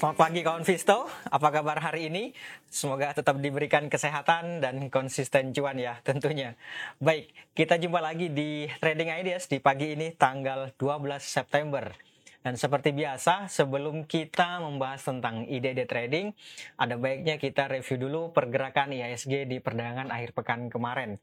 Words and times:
Selamat 0.00 0.16
pagi 0.16 0.40
kawan 0.40 0.64
Visto, 0.64 1.12
apa 1.28 1.52
kabar 1.52 1.76
hari 1.76 2.08
ini? 2.08 2.32
Semoga 2.72 3.12
tetap 3.12 3.36
diberikan 3.36 3.84
kesehatan 3.84 4.64
dan 4.64 4.88
konsisten 4.88 5.52
cuan 5.52 5.76
ya 5.76 6.00
tentunya. 6.00 6.56
Baik, 7.04 7.28
kita 7.52 7.76
jumpa 7.76 8.00
lagi 8.00 8.32
di 8.32 8.64
Trading 8.80 9.12
Ideas 9.20 9.44
di 9.44 9.60
pagi 9.60 9.92
ini 9.92 10.08
tanggal 10.16 10.72
12 10.80 11.20
September. 11.20 11.92
Dan 12.40 12.56
seperti 12.56 12.96
biasa, 12.96 13.52
sebelum 13.52 14.08
kita 14.08 14.64
membahas 14.64 15.04
tentang 15.04 15.44
ide-ide 15.44 15.84
trading, 15.84 16.32
ada 16.80 16.96
baiknya 16.96 17.36
kita 17.36 17.68
review 17.68 18.08
dulu 18.08 18.32
pergerakan 18.32 18.96
IHSG 18.96 19.44
di 19.44 19.60
perdagangan 19.60 20.08
akhir 20.08 20.32
pekan 20.32 20.72
kemarin. 20.72 21.20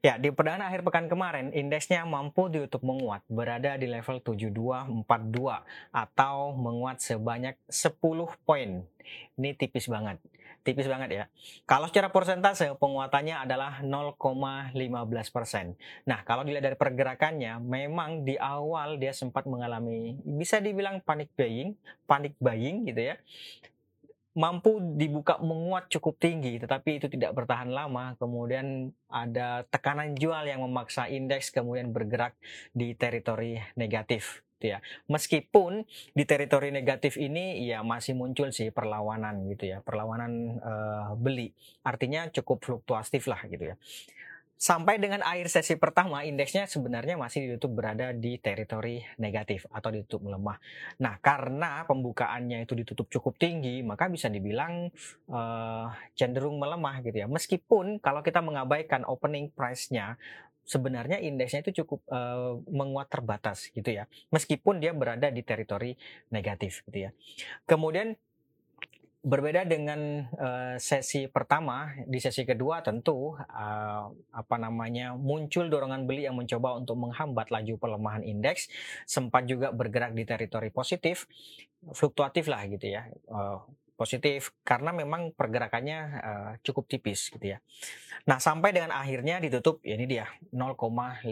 Ya, 0.00 0.16
di 0.16 0.32
perdagangan 0.32 0.72
akhir 0.72 0.80
pekan 0.88 1.12
kemarin, 1.12 1.52
indeksnya 1.52 2.08
mampu 2.08 2.48
ditutup 2.48 2.80
menguat, 2.80 3.20
berada 3.28 3.76
di 3.76 3.92
level 3.92 4.24
7242 4.24 5.04
atau 5.92 6.56
menguat 6.56 6.96
sebanyak 7.04 7.60
10 7.68 8.48
poin. 8.48 8.88
Ini 9.36 9.50
tipis 9.60 9.84
banget 9.92 10.16
tipis 10.64 10.88
banget 10.88 11.10
ya. 11.12 11.24
Kalau 11.68 11.86
secara 11.86 12.08
persentase 12.08 12.72
penguatannya 12.80 13.36
adalah 13.36 13.84
0,15 13.84 14.74
persen. 15.28 15.76
Nah 16.08 16.24
kalau 16.24 16.42
dilihat 16.42 16.64
dari 16.72 16.78
pergerakannya, 16.80 17.60
memang 17.60 18.24
di 18.24 18.40
awal 18.40 18.96
dia 18.96 19.12
sempat 19.12 19.44
mengalami 19.44 20.16
bisa 20.24 20.58
dibilang 20.58 21.04
panik 21.04 21.28
buying, 21.36 21.76
panik 22.08 22.34
buying 22.40 22.88
gitu 22.88 23.12
ya 23.12 23.16
mampu 24.34 24.82
dibuka 24.98 25.38
menguat 25.38 25.86
cukup 25.90 26.18
tinggi, 26.18 26.58
tetapi 26.58 26.98
itu 26.98 27.06
tidak 27.06 27.34
bertahan 27.38 27.70
lama. 27.70 28.18
Kemudian 28.18 28.90
ada 29.06 29.62
tekanan 29.70 30.18
jual 30.18 30.42
yang 30.46 30.62
memaksa 30.66 31.06
indeks 31.06 31.54
kemudian 31.54 31.94
bergerak 31.94 32.34
di 32.74 32.98
teritori 32.98 33.62
negatif 33.78 34.42
gitu 34.58 34.74
ya. 34.74 34.78
Meskipun 35.12 35.84
di 36.16 36.24
teritori 36.24 36.72
negatif 36.72 37.20
ini 37.20 37.62
ya 37.68 37.84
masih 37.84 38.16
muncul 38.16 38.48
sih 38.48 38.72
perlawanan 38.72 39.44
gitu 39.52 39.76
ya, 39.76 39.78
perlawanan 39.84 40.32
uh, 40.58 41.12
beli. 41.20 41.52
Artinya 41.84 42.32
cukup 42.32 42.64
fluktuatif 42.64 43.28
lah 43.28 43.44
gitu 43.44 43.70
ya. 43.70 43.76
Sampai 44.64 44.96
dengan 44.96 45.20
akhir 45.20 45.52
sesi 45.52 45.76
pertama, 45.76 46.24
indeksnya 46.24 46.64
sebenarnya 46.64 47.20
masih 47.20 47.44
ditutup 47.44 47.84
berada 47.84 48.16
di 48.16 48.40
teritori 48.40 49.04
negatif 49.20 49.68
atau 49.68 49.92
ditutup 49.92 50.24
melemah. 50.24 50.56
Nah, 51.04 51.20
karena 51.20 51.84
pembukaannya 51.84 52.64
itu 52.64 52.72
ditutup 52.72 53.12
cukup 53.12 53.36
tinggi, 53.36 53.84
maka 53.84 54.08
bisa 54.08 54.32
dibilang 54.32 54.88
uh, 55.28 55.92
cenderung 56.16 56.56
melemah 56.56 57.04
gitu 57.04 57.12
ya. 57.12 57.28
Meskipun 57.28 58.00
kalau 58.00 58.24
kita 58.24 58.40
mengabaikan 58.40 59.04
opening 59.04 59.52
price-nya, 59.52 60.16
sebenarnya 60.64 61.20
indeksnya 61.20 61.60
itu 61.60 61.84
cukup 61.84 62.00
uh, 62.08 62.56
menguat 62.72 63.12
terbatas 63.12 63.68
gitu 63.68 63.84
ya 63.92 64.08
meskipun 64.32 64.80
dia 64.80 64.96
berada 64.96 65.28
di 65.28 65.44
teritori 65.44 65.92
negatif 66.32 66.80
gitu 66.88 67.04
ya 67.04 67.10
kemudian 67.68 68.16
berbeda 69.24 69.64
dengan 69.64 70.28
uh, 70.36 70.76
sesi 70.76 71.24
pertama 71.32 71.96
di 72.04 72.20
sesi 72.20 72.44
kedua 72.44 72.84
tentu 72.84 73.32
uh, 73.32 74.06
apa 74.12 74.56
namanya 74.60 75.16
muncul 75.16 75.72
dorongan 75.72 76.04
beli 76.04 76.28
yang 76.28 76.36
mencoba 76.36 76.76
untuk 76.76 77.00
menghambat 77.00 77.48
laju 77.48 77.80
pelemahan 77.80 78.20
indeks 78.20 78.68
sempat 79.08 79.48
juga 79.48 79.72
bergerak 79.72 80.12
di 80.12 80.28
teritori 80.28 80.68
positif 80.68 81.24
fluktuatif 81.96 82.52
lah 82.52 82.68
gitu 82.68 82.84
ya 82.84 83.08
uh, 83.32 83.64
positif 83.94 84.52
karena 84.66 84.90
memang 84.90 85.32
pergerakannya 85.32 85.98
uh, 86.20 86.52
cukup 86.66 86.90
tipis 86.90 87.30
gitu 87.30 87.56
ya. 87.56 87.58
Nah 88.26 88.42
sampai 88.42 88.74
dengan 88.74 88.90
akhirnya 88.90 89.38
ditutup 89.38 89.78
ya 89.86 89.94
ini 89.94 90.06
dia 90.10 90.26
0,15 90.50 91.30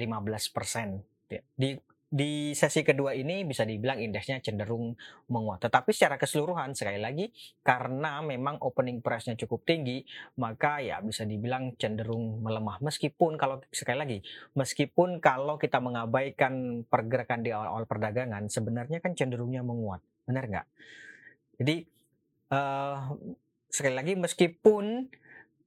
persen. 0.54 1.02
Ya. 1.26 1.42
Di 1.58 1.74
di 2.12 2.52
sesi 2.52 2.84
kedua 2.84 3.16
ini 3.16 3.40
bisa 3.48 3.64
dibilang 3.64 3.96
indeksnya 3.96 4.44
cenderung 4.44 4.92
menguat. 5.32 5.64
Tetapi 5.64 5.96
secara 5.96 6.20
keseluruhan 6.20 6.76
sekali 6.76 7.00
lagi 7.00 7.32
karena 7.64 8.20
memang 8.20 8.60
opening 8.60 9.00
price-nya 9.00 9.32
cukup 9.40 9.64
tinggi, 9.64 10.04
maka 10.36 10.84
ya 10.84 11.00
bisa 11.00 11.24
dibilang 11.24 11.72
cenderung 11.80 12.44
melemah. 12.44 12.84
Meskipun 12.84 13.40
kalau 13.40 13.64
sekali 13.72 13.96
lagi, 13.96 14.18
meskipun 14.52 15.24
kalau 15.24 15.56
kita 15.56 15.80
mengabaikan 15.80 16.84
pergerakan 16.84 17.40
di 17.40 17.48
awal-awal 17.48 17.88
perdagangan, 17.88 18.44
sebenarnya 18.52 19.00
kan 19.00 19.16
cenderungnya 19.16 19.64
menguat. 19.64 20.04
Benar 20.28 20.44
nggak? 20.52 20.66
Jadi 21.64 21.76
uh, 22.52 23.08
sekali 23.72 23.96
lagi 23.96 24.12
meskipun 24.20 25.08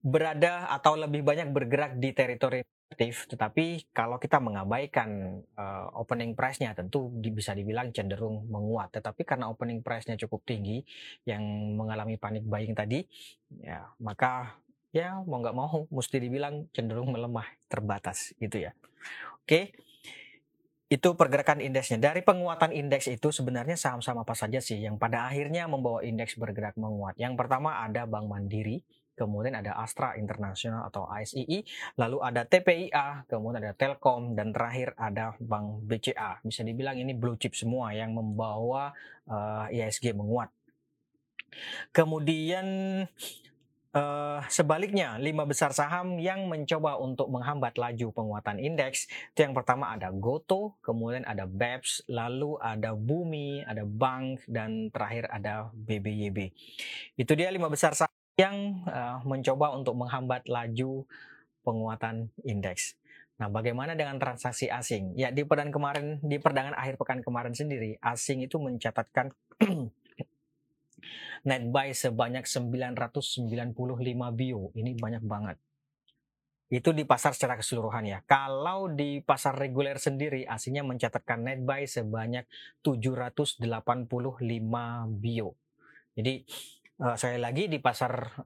berada 0.06 0.70
atau 0.70 0.94
lebih 0.94 1.26
banyak 1.26 1.50
bergerak 1.50 1.98
di 1.98 2.14
teritori 2.14 2.62
negatif, 2.96 3.28
tetapi 3.28 3.92
kalau 3.92 4.16
kita 4.16 4.40
mengabaikan 4.40 5.44
uh, 5.60 5.92
opening 6.00 6.32
price-nya 6.32 6.72
tentu 6.72 7.12
bisa 7.12 7.52
dibilang 7.52 7.92
cenderung 7.92 8.48
menguat. 8.48 8.96
Tetapi 8.96 9.28
karena 9.28 9.52
opening 9.52 9.84
price-nya 9.84 10.16
cukup 10.16 10.48
tinggi 10.48 10.80
yang 11.28 11.44
mengalami 11.76 12.16
panik 12.16 12.48
buying 12.48 12.72
tadi, 12.72 13.04
ya 13.60 13.84
maka 14.00 14.56
ya 14.96 15.20
mau 15.28 15.44
nggak 15.44 15.56
mau 15.60 15.84
mesti 15.92 16.24
dibilang 16.24 16.72
cenderung 16.72 17.12
melemah 17.12 17.46
terbatas 17.68 18.32
gitu 18.40 18.64
ya. 18.64 18.72
Oke. 19.44 19.76
Itu 20.88 21.18
pergerakan 21.20 21.60
indeksnya. 21.60 22.00
Dari 22.00 22.24
penguatan 22.24 22.72
indeks 22.72 23.12
itu 23.12 23.34
sebenarnya 23.34 23.76
saham-saham 23.76 24.24
apa 24.24 24.38
saja 24.38 24.62
sih 24.64 24.80
yang 24.80 24.96
pada 24.96 25.28
akhirnya 25.28 25.68
membawa 25.68 26.00
indeks 26.06 26.40
bergerak 26.40 26.80
menguat? 26.80 27.20
Yang 27.20 27.36
pertama 27.42 27.82
ada 27.84 28.06
Bank 28.06 28.30
Mandiri, 28.30 28.86
kemudian 29.16 29.56
ada 29.58 29.80
Astra 29.80 30.14
International 30.20 30.86
atau 30.92 31.08
ASII, 31.08 31.64
lalu 31.98 32.18
ada 32.22 32.44
TPIA, 32.44 33.26
kemudian 33.26 33.64
ada 33.64 33.74
Telkom, 33.74 34.36
dan 34.36 34.52
terakhir 34.52 34.94
ada 35.00 35.34
Bank 35.40 35.88
BCA. 35.88 36.44
Bisa 36.44 36.62
dibilang 36.62 37.00
ini 37.00 37.16
blue 37.16 37.40
chip 37.40 37.56
semua 37.56 37.96
yang 37.96 38.14
membawa 38.14 38.92
uh, 39.32 39.72
ISG 39.72 40.14
menguat. 40.14 40.52
Kemudian 41.96 42.68
Uh, 43.96 44.44
sebaliknya, 44.52 45.16
lima 45.24 45.48
besar 45.48 45.72
saham 45.72 46.20
yang 46.20 46.52
mencoba 46.52 47.00
untuk 47.00 47.32
menghambat 47.32 47.80
laju 47.80 48.12
penguatan 48.12 48.60
indeks, 48.60 49.08
itu 49.08 49.40
yang 49.48 49.56
pertama 49.56 49.96
ada 49.96 50.12
Goto, 50.12 50.76
kemudian 50.84 51.24
ada 51.24 51.48
BEPS, 51.48 52.04
lalu 52.12 52.60
ada 52.60 52.92
Bumi, 52.92 53.64
ada 53.64 53.88
Bank, 53.88 54.44
dan 54.52 54.92
terakhir 54.92 55.32
ada 55.32 55.72
BBYB. 55.72 56.52
Itu 57.16 57.40
dia 57.40 57.48
lima 57.48 57.72
besar 57.72 57.96
saham 57.96 58.15
yang 58.36 58.84
uh, 58.88 59.24
mencoba 59.24 59.72
untuk 59.76 59.96
menghambat 59.96 60.48
laju 60.52 61.08
penguatan 61.64 62.30
indeks. 62.44 63.00
Nah, 63.36 63.52
bagaimana 63.52 64.00
dengan 64.00 64.16
transaksi 64.16 64.72
asing? 64.72 65.16
Ya, 65.20 65.32
di 65.32 65.44
perdagangan 65.44 65.76
kemarin, 65.76 66.06
di 66.24 66.40
perdagangan 66.40 66.76
akhir 66.76 66.96
pekan 66.96 67.20
kemarin 67.20 67.52
sendiri, 67.52 68.00
asing 68.00 68.44
itu 68.48 68.56
mencatatkan 68.60 69.36
net 71.48 71.64
buy 71.68 71.92
sebanyak 71.92 72.48
995 72.48 73.52
bio. 74.32 74.72
Ini 74.72 74.92
banyak 74.96 75.24
banget. 75.24 75.58
Itu 76.72 76.96
di 76.96 77.04
pasar 77.06 77.36
secara 77.36 77.60
keseluruhan 77.60 78.08
ya. 78.08 78.20
Kalau 78.26 78.90
di 78.90 79.22
pasar 79.22 79.54
reguler 79.54 80.00
sendiri 80.02 80.48
aslinya 80.48 80.82
mencatatkan 80.88 81.44
net 81.44 81.62
buy 81.62 81.86
sebanyak 81.86 82.48
785 82.82 83.68
bio. 85.20 85.54
Jadi 86.16 86.48
uh, 87.02 87.16
sekali 87.16 87.40
lagi 87.40 87.68
di 87.72 87.80
pasar 87.80 88.46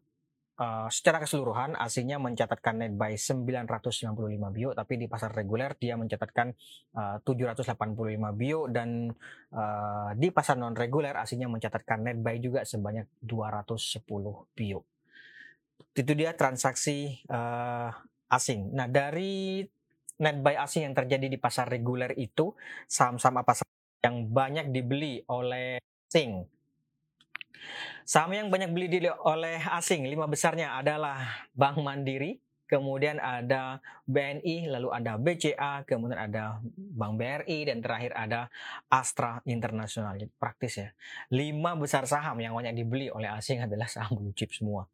Uh, 0.60 0.92
secara 0.92 1.24
keseluruhan 1.24 1.72
aslinya 1.80 2.20
mencatatkan 2.20 2.84
net 2.84 2.92
buy 2.92 3.16
995 3.16 4.12
bio 4.52 4.76
tapi 4.76 5.00
di 5.00 5.08
pasar 5.08 5.32
reguler 5.32 5.72
dia 5.80 5.96
mencatatkan 5.96 6.52
uh, 7.00 7.24
785 7.24 7.96
bio 8.36 8.68
dan 8.68 9.08
uh, 9.56 10.12
di 10.20 10.28
pasar 10.36 10.59
non 10.59 10.76
reguler 10.76 11.16
aslinya 11.16 11.48
mencatatkan 11.48 12.04
net 12.04 12.20
buy 12.20 12.44
juga 12.44 12.68
sebanyak 12.68 13.08
210 13.24 14.04
bio. 14.52 14.84
Itu 15.96 16.12
dia 16.12 16.35
transaksi 16.35 17.23
uh, 17.32 17.96
asing. 18.28 18.76
Nah, 18.76 18.91
dari 18.91 19.64
net 20.20 20.44
buy 20.44 20.59
asing 20.59 20.91
yang 20.91 20.96
terjadi 21.00 21.32
di 21.32 21.40
pasar 21.40 21.72
reguler 21.72 22.12
itu 22.20 22.52
saham-saham 22.84 23.47
apa 23.47 23.64
yang 24.03 24.28
banyak 24.28 24.76
dibeli 24.76 25.23
oleh 25.32 25.79
asing 26.12 26.59
Saham 28.03 28.34
yang 28.34 28.49
banyak 28.49 28.73
beli 28.73 28.90
oleh 29.05 29.61
asing, 29.78 30.09
lima 30.09 30.25
besarnya 30.25 30.73
adalah 30.79 31.46
Bank 31.53 31.78
Mandiri, 31.78 32.41
kemudian 32.69 33.17
ada 33.17 33.81
BNI, 34.05 34.69
lalu 34.69 34.90
ada 34.93 35.17
BCA, 35.17 35.85
kemudian 35.90 36.22
ada 36.22 36.61
Bank 36.78 37.17
BRI, 37.17 37.66
dan 37.66 37.81
terakhir 37.81 38.13
ada 38.13 38.49
Astra 38.85 39.41
Internasional. 39.49 40.17
Jadi 40.22 40.29
praktis 40.37 40.78
ya. 40.78 40.90
Lima 41.34 41.73
besar 41.73 42.05
saham 42.05 42.37
yang 42.37 42.53
banyak 42.53 42.78
dibeli 42.78 43.09
oleh 43.09 43.29
asing 43.34 43.66
adalah 43.66 43.90
saham 43.90 44.22
blue 44.22 44.34
chip 44.37 44.53
semua. 44.53 44.85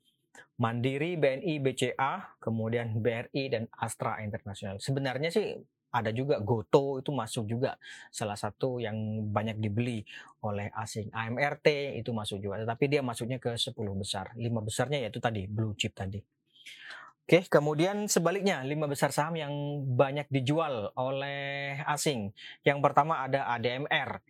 Mandiri, 0.56 1.20
BNI, 1.20 1.60
BCA, 1.60 2.40
kemudian 2.40 2.96
BRI, 3.04 3.52
dan 3.52 3.68
Astra 3.76 4.24
Internasional. 4.24 4.80
Sebenarnya 4.80 5.28
sih 5.28 5.60
ada 5.96 6.12
juga 6.12 6.44
Goto 6.44 7.00
itu 7.00 7.16
masuk 7.16 7.48
juga 7.48 7.80
salah 8.12 8.36
satu 8.36 8.84
yang 8.84 9.24
banyak 9.32 9.56
dibeli 9.64 10.04
oleh 10.44 10.68
asing. 10.76 11.08
AMRT 11.16 11.96
itu 12.04 12.12
masuk 12.12 12.44
juga, 12.44 12.60
tetapi 12.68 12.92
dia 12.92 13.00
masuknya 13.00 13.40
ke 13.40 13.56
10 13.56 13.72
besar. 13.96 14.36
Lima 14.36 14.60
besarnya 14.60 15.00
yaitu 15.00 15.24
tadi 15.24 15.48
blue 15.48 15.72
chip 15.80 15.96
tadi. 15.96 16.20
Oke, 17.26 17.42
kemudian 17.50 18.06
sebaliknya 18.06 18.62
lima 18.62 18.86
besar 18.86 19.10
saham 19.10 19.34
yang 19.34 19.50
banyak 19.98 20.30
dijual 20.30 20.94
oleh 20.94 21.82
asing. 21.90 22.30
Yang 22.62 22.80
pertama 22.86 23.26
ada 23.26 23.50
ADMR. 23.58 24.22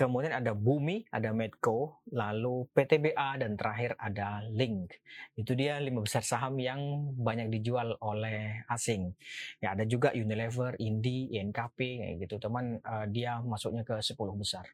Kemudian 0.00 0.32
ada 0.32 0.56
Bumi, 0.56 1.04
ada 1.12 1.36
Medco, 1.36 2.00
lalu 2.08 2.64
PTBA 2.72 3.44
dan 3.44 3.52
terakhir 3.60 4.00
ada 4.00 4.40
Link. 4.48 4.96
Itu 5.36 5.52
dia 5.52 5.76
lima 5.76 6.00
besar 6.00 6.24
saham 6.24 6.56
yang 6.56 7.12
banyak 7.20 7.52
dijual 7.52 8.00
oleh 8.00 8.64
asing. 8.72 9.12
Ya 9.60 9.76
ada 9.76 9.84
juga 9.84 10.16
Unilever, 10.16 10.80
Indi, 10.80 11.28
INKP 11.36 11.78
kayak 12.00 12.16
gitu. 12.24 12.40
Teman 12.40 12.80
uh, 12.80 13.04
dia 13.12 13.44
masuknya 13.44 13.84
ke 13.84 14.00
10 14.00 14.16
besar. 14.40 14.64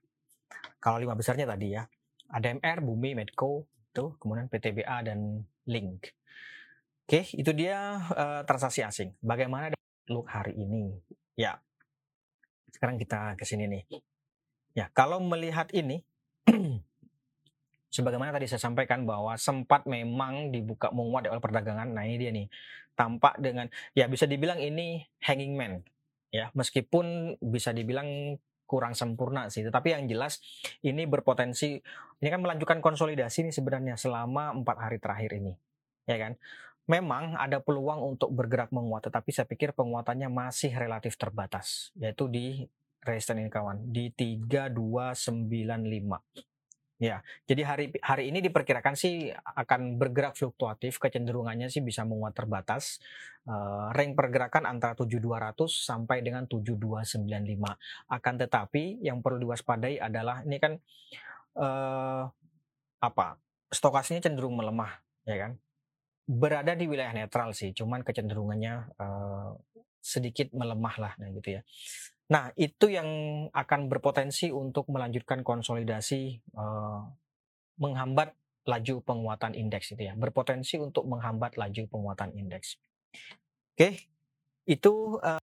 Kalau 0.78 1.02
lima 1.02 1.18
besarnya 1.18 1.50
tadi 1.50 1.74
ya, 1.74 1.82
ada 2.30 2.46
MR, 2.46 2.78
Bumi, 2.86 3.18
Medco, 3.18 3.66
itu 3.90 4.14
kemudian 4.22 4.46
PTBA 4.46 5.10
dan 5.10 5.42
Link. 5.66 6.14
Oke, 7.06 7.26
itu 7.34 7.50
dia 7.50 7.98
uh, 8.14 8.42
transaksi 8.46 8.86
asing. 8.86 9.10
Bagaimana 9.18 9.74
look 10.06 10.30
hari 10.30 10.54
ini? 10.54 10.94
Ya, 11.34 11.58
sekarang 12.70 12.94
kita 12.94 13.34
ke 13.34 13.42
sini 13.42 13.66
nih. 13.66 13.82
Ya, 14.76 14.92
kalau 14.92 15.24
melihat 15.24 15.72
ini, 15.72 16.04
sebagaimana 17.96 18.28
tadi 18.36 18.44
saya 18.44 18.60
sampaikan 18.60 19.08
bahwa 19.08 19.32
sempat 19.40 19.88
memang 19.88 20.52
dibuka 20.52 20.92
menguat 20.92 21.32
awal 21.32 21.40
perdagangan. 21.40 21.96
Nah 21.96 22.04
ini 22.04 22.16
dia 22.20 22.28
nih, 22.28 22.46
tampak 22.92 23.40
dengan 23.40 23.72
ya 23.96 24.04
bisa 24.04 24.28
dibilang 24.28 24.60
ini 24.60 25.00
hanging 25.24 25.56
man, 25.56 25.80
ya 26.28 26.52
meskipun 26.52 27.40
bisa 27.40 27.72
dibilang 27.72 28.36
kurang 28.68 28.92
sempurna 28.92 29.48
sih. 29.48 29.64
Tetapi 29.64 29.96
yang 29.96 30.04
jelas 30.12 30.44
ini 30.84 31.08
berpotensi 31.08 31.80
ini 32.20 32.28
kan 32.28 32.44
melanjutkan 32.44 32.84
konsolidasi 32.84 33.48
nih 33.48 33.54
sebenarnya 33.56 33.96
selama 33.96 34.52
empat 34.52 34.76
hari 34.76 35.00
terakhir 35.00 35.40
ini, 35.40 35.56
ya 36.04 36.20
kan. 36.20 36.36
Memang 36.86 37.34
ada 37.34 37.58
peluang 37.58 38.14
untuk 38.14 38.30
bergerak 38.30 38.70
menguat, 38.70 39.10
tetapi 39.10 39.34
saya 39.34 39.42
pikir 39.42 39.74
penguatannya 39.74 40.30
masih 40.30 40.70
relatif 40.70 41.18
terbatas, 41.18 41.90
yaitu 41.98 42.30
di 42.30 42.62
resisten 43.04 43.42
ini 43.42 43.50
kawan 43.50 43.92
di 43.92 44.14
3295. 44.14 46.56
Ya, 46.96 47.20
jadi 47.44 47.60
hari 47.68 47.92
hari 48.00 48.32
ini 48.32 48.40
diperkirakan 48.40 48.96
sih 48.96 49.28
akan 49.36 50.00
bergerak 50.00 50.32
fluktuatif, 50.32 50.96
kecenderungannya 50.96 51.68
sih 51.68 51.84
bisa 51.84 52.08
menguat 52.08 52.32
terbatas. 52.32 53.04
Uh, 53.44 53.92
rank 53.92 54.16
pergerakan 54.16 54.64
antara 54.64 54.96
7200 54.96 55.68
sampai 55.68 56.24
dengan 56.24 56.48
7295. 56.48 57.28
Akan 58.08 58.34
tetapi 58.40 59.04
yang 59.04 59.20
perlu 59.20 59.44
diwaspadai 59.44 60.00
adalah 60.00 60.40
ini 60.48 60.56
kan 60.56 60.80
uh, 61.60 62.32
apa? 63.04 63.36
Stokasnya 63.68 64.24
cenderung 64.24 64.56
melemah, 64.56 64.96
ya 65.28 65.36
kan? 65.36 65.52
Berada 66.24 66.72
di 66.72 66.88
wilayah 66.88 67.12
netral 67.12 67.52
sih, 67.52 67.76
cuman 67.76 68.08
kecenderungannya 68.08 68.96
uh, 68.96 69.52
sedikit 70.00 70.48
melemah 70.56 70.96
lah, 70.96 71.12
nah 71.20 71.28
gitu 71.28 71.58
ya. 71.58 71.60
Nah, 72.26 72.50
itu 72.58 72.90
yang 72.90 73.06
akan 73.54 73.86
berpotensi 73.86 74.50
untuk 74.50 74.90
melanjutkan 74.90 75.46
konsolidasi 75.46 76.42
uh, 76.58 77.06
menghambat 77.78 78.34
laju 78.66 78.94
penguatan 79.06 79.54
indeks 79.54 79.94
itu 79.94 80.10
ya, 80.10 80.14
berpotensi 80.18 80.74
untuk 80.82 81.06
menghambat 81.06 81.54
laju 81.54 81.82
penguatan 81.86 82.34
indeks. 82.34 82.82
Oke, 83.78 84.10
itu 84.66 85.22
uh, 85.22 85.38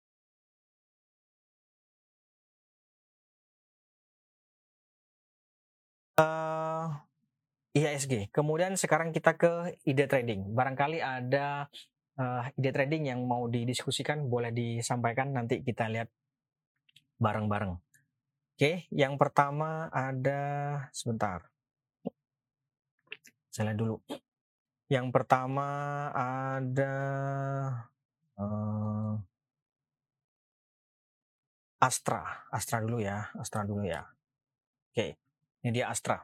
IHSG. 7.76 8.32
Kemudian 8.32 8.80
sekarang 8.80 9.12
kita 9.12 9.36
ke 9.36 9.76
ide 9.84 10.08
trading. 10.08 10.56
Barangkali 10.56 11.04
ada 11.04 11.68
uh, 12.20 12.44
ide 12.56 12.72
trading 12.72 13.12
yang 13.12 13.20
mau 13.28 13.48
didiskusikan, 13.52 14.32
boleh 14.32 14.52
disampaikan 14.56 15.36
nanti 15.36 15.60
kita 15.60 15.92
lihat 15.92 16.08
bareng-bareng. 17.20 17.76
Oke, 18.60 18.88
yang 18.92 19.16
pertama 19.16 19.88
ada 19.92 20.42
sebentar. 20.92 21.48
Saya 23.52 23.72
lihat 23.72 23.80
dulu. 23.80 23.96
Yang 24.90 25.08
pertama 25.14 25.68
ada 26.12 26.96
uh, 28.36 29.16
Astra, 31.80 32.44
Astra 32.52 32.84
dulu 32.84 33.00
ya, 33.00 33.32
Astra 33.40 33.64
dulu 33.64 33.88
ya. 33.88 34.04
Oke, 34.92 35.16
ini 35.64 35.70
dia 35.72 35.88
Astra. 35.88 36.20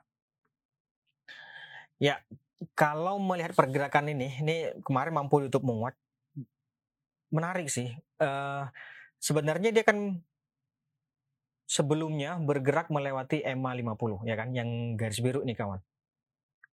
Ya, 1.95 2.19
kalau 2.75 3.15
melihat 3.15 3.56
pergerakan 3.56 4.12
ini, 4.12 4.36
ini 4.44 4.56
kemarin 4.83 5.15
mampu 5.15 5.39
YouTube 5.39 5.63
menguat, 5.63 5.95
menarik 7.31 7.71
sih. 7.71 7.95
Uh, 8.19 8.68
sebenarnya 9.24 9.71
dia 9.71 9.88
kan 9.88 10.19
sebelumnya 11.65 12.38
bergerak 12.38 12.94
melewati 12.94 13.41
EMA 13.41 13.73
50 13.73 14.29
ya 14.29 14.35
kan 14.38 14.53
yang 14.53 14.94
garis 14.94 15.19
biru 15.19 15.41
nih 15.41 15.57
kawan. 15.57 15.81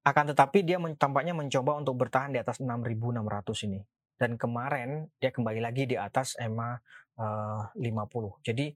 Akan 0.03 0.25
tetapi 0.29 0.67
dia 0.67 0.77
tampaknya 0.99 1.33
mencoba 1.33 1.79
untuk 1.79 1.95
bertahan 1.97 2.35
di 2.35 2.39
atas 2.43 2.59
6600 2.59 3.67
ini. 3.71 3.81
Dan 4.19 4.39
kemarin 4.39 5.11
dia 5.19 5.31
kembali 5.35 5.59
lagi 5.63 5.87
di 5.87 5.97
atas 5.99 6.35
EMA 6.39 6.79
uh, 7.19 7.63
50. 7.75 8.47
Jadi 8.47 8.75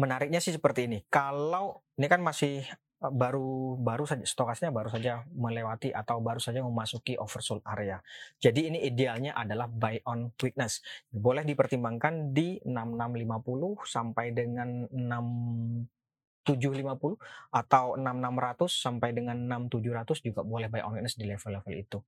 menariknya 0.00 0.40
sih 0.40 0.52
seperti 0.56 0.88
ini. 0.88 0.98
Kalau 1.08 1.84
ini 2.00 2.06
kan 2.08 2.20
masih 2.20 2.64
baru 3.12 3.76
baru 3.76 4.08
saja 4.08 4.24
stokasnya 4.24 4.72
baru 4.72 4.88
saja 4.88 5.28
melewati 5.34 5.92
atau 5.92 6.20
baru 6.24 6.40
saja 6.40 6.64
memasuki 6.64 7.20
oversold 7.20 7.60
area. 7.66 8.00
Jadi 8.40 8.66
ini 8.72 8.80
idealnya 8.86 9.34
adalah 9.36 9.68
buy 9.68 10.00
on 10.08 10.32
weakness. 10.40 10.80
Boleh 11.10 11.44
dipertimbangkan 11.44 12.32
di 12.32 12.56
6650 12.64 13.84
sampai 13.84 14.32
dengan 14.32 14.88
6750 14.88 17.20
atau 17.52 17.96
6600 17.96 18.68
sampai 18.68 19.12
dengan 19.12 19.36
6700 19.66 20.24
juga 20.24 20.42
boleh 20.46 20.68
buy 20.72 20.80
on 20.84 20.92
weakness 20.96 21.16
di 21.20 21.26
level-level 21.28 21.74
itu. 21.76 22.00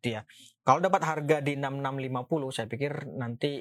Itu 0.00 0.16
ya. 0.16 0.24
Kalau 0.64 0.80
dapat 0.80 1.04
harga 1.04 1.44
di 1.44 1.60
6650 1.60 2.56
saya 2.56 2.66
pikir 2.72 3.04
nanti 3.20 3.60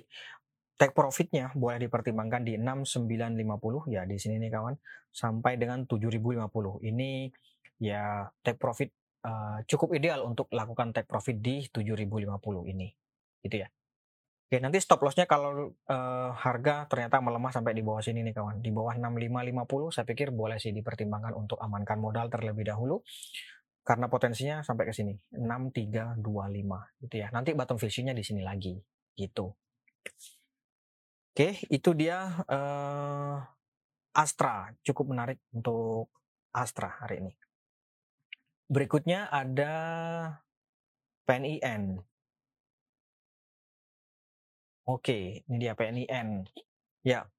take 0.79 0.95
profitnya 0.95 1.51
boleh 1.51 1.75
dipertimbangkan 1.75 2.47
di 2.47 2.55
6950 2.55 3.91
ya 3.91 4.07
di 4.07 4.15
sini 4.15 4.39
nih 4.39 4.47
kawan 4.47 4.79
sampai 5.11 5.59
dengan 5.59 5.83
7050 5.83 6.87
ini 6.87 7.27
ya 7.83 8.23
take 8.39 8.55
profit 8.55 8.87
uh, 9.27 9.59
cukup 9.67 9.99
ideal 9.99 10.23
untuk 10.23 10.47
lakukan 10.55 10.95
take 10.95 11.03
profit 11.03 11.35
di 11.43 11.68
7050 11.68 12.71
ini 12.71 12.87
gitu 13.44 13.59
ya. 13.59 13.68
Oke 14.49 14.57
nanti 14.63 14.80
stop 14.81 15.04
lossnya 15.04 15.27
kalau 15.27 15.75
uh, 15.75 16.31
harga 16.33 16.87
ternyata 16.87 17.21
melemah 17.21 17.51
sampai 17.54 17.75
di 17.75 17.83
bawah 17.83 17.99
sini 17.99 18.23
nih 18.23 18.33
kawan. 18.33 18.63
Di 18.63 18.71
bawah 18.71 18.95
6550 18.95 19.94
saya 19.99 20.06
pikir 20.07 20.31
boleh 20.31 20.63
sih 20.63 20.71
dipertimbangkan 20.71 21.35
untuk 21.35 21.59
amankan 21.59 21.99
modal 21.99 22.31
terlebih 22.31 22.65
dahulu 22.65 23.04
karena 23.83 24.07
potensinya 24.07 24.63
sampai 24.63 24.87
ke 24.87 24.94
sini 24.95 25.11
6325 25.35 27.04
gitu 27.04 27.15
ya. 27.19 27.27
Nanti 27.35 27.51
bottom 27.51 27.75
fishingnya 27.75 28.15
di 28.15 28.23
sini 28.23 28.42
lagi 28.47 28.80
gitu 29.19 29.51
Oke, 31.30 31.62
itu 31.69 31.90
dia 31.95 32.44
uh, 32.50 33.38
Astra. 34.12 34.74
Cukup 34.83 35.14
menarik 35.14 35.40
untuk 35.54 36.09
Astra 36.52 36.90
hari 37.00 37.24
ini. 37.24 37.33
Berikutnya 38.69 39.30
ada 39.30 39.74
PNIN. 41.26 42.02
Oke, 44.90 45.45
ini 45.45 45.57
dia 45.62 45.78
PNIN. 45.78 46.50
Ya, 47.06 47.30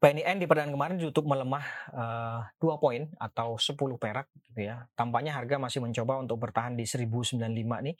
PNIN 0.00 0.40
di 0.40 0.48
perdana 0.48 0.72
kemarin 0.72 0.96
YouTube 0.96 1.28
melemah 1.28 1.64
uh, 1.92 2.40
eh, 2.48 2.64
2 2.64 2.80
poin 2.80 3.04
atau 3.20 3.60
10 3.60 3.76
perak 4.00 4.32
gitu 4.48 4.64
ya. 4.64 4.88
Tampaknya 4.96 5.36
harga 5.36 5.60
masih 5.60 5.84
mencoba 5.84 6.16
untuk 6.16 6.40
bertahan 6.40 6.72
di 6.72 6.88
1095 6.88 7.36
nih. 7.84 7.96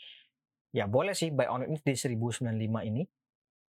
Ya 0.73 0.88
boleh 0.88 1.12
sih 1.12 1.29
buy 1.29 1.52
on 1.52 1.69
ini 1.69 1.76
di 1.76 1.93
1095 1.93 2.57
ini 2.88 3.05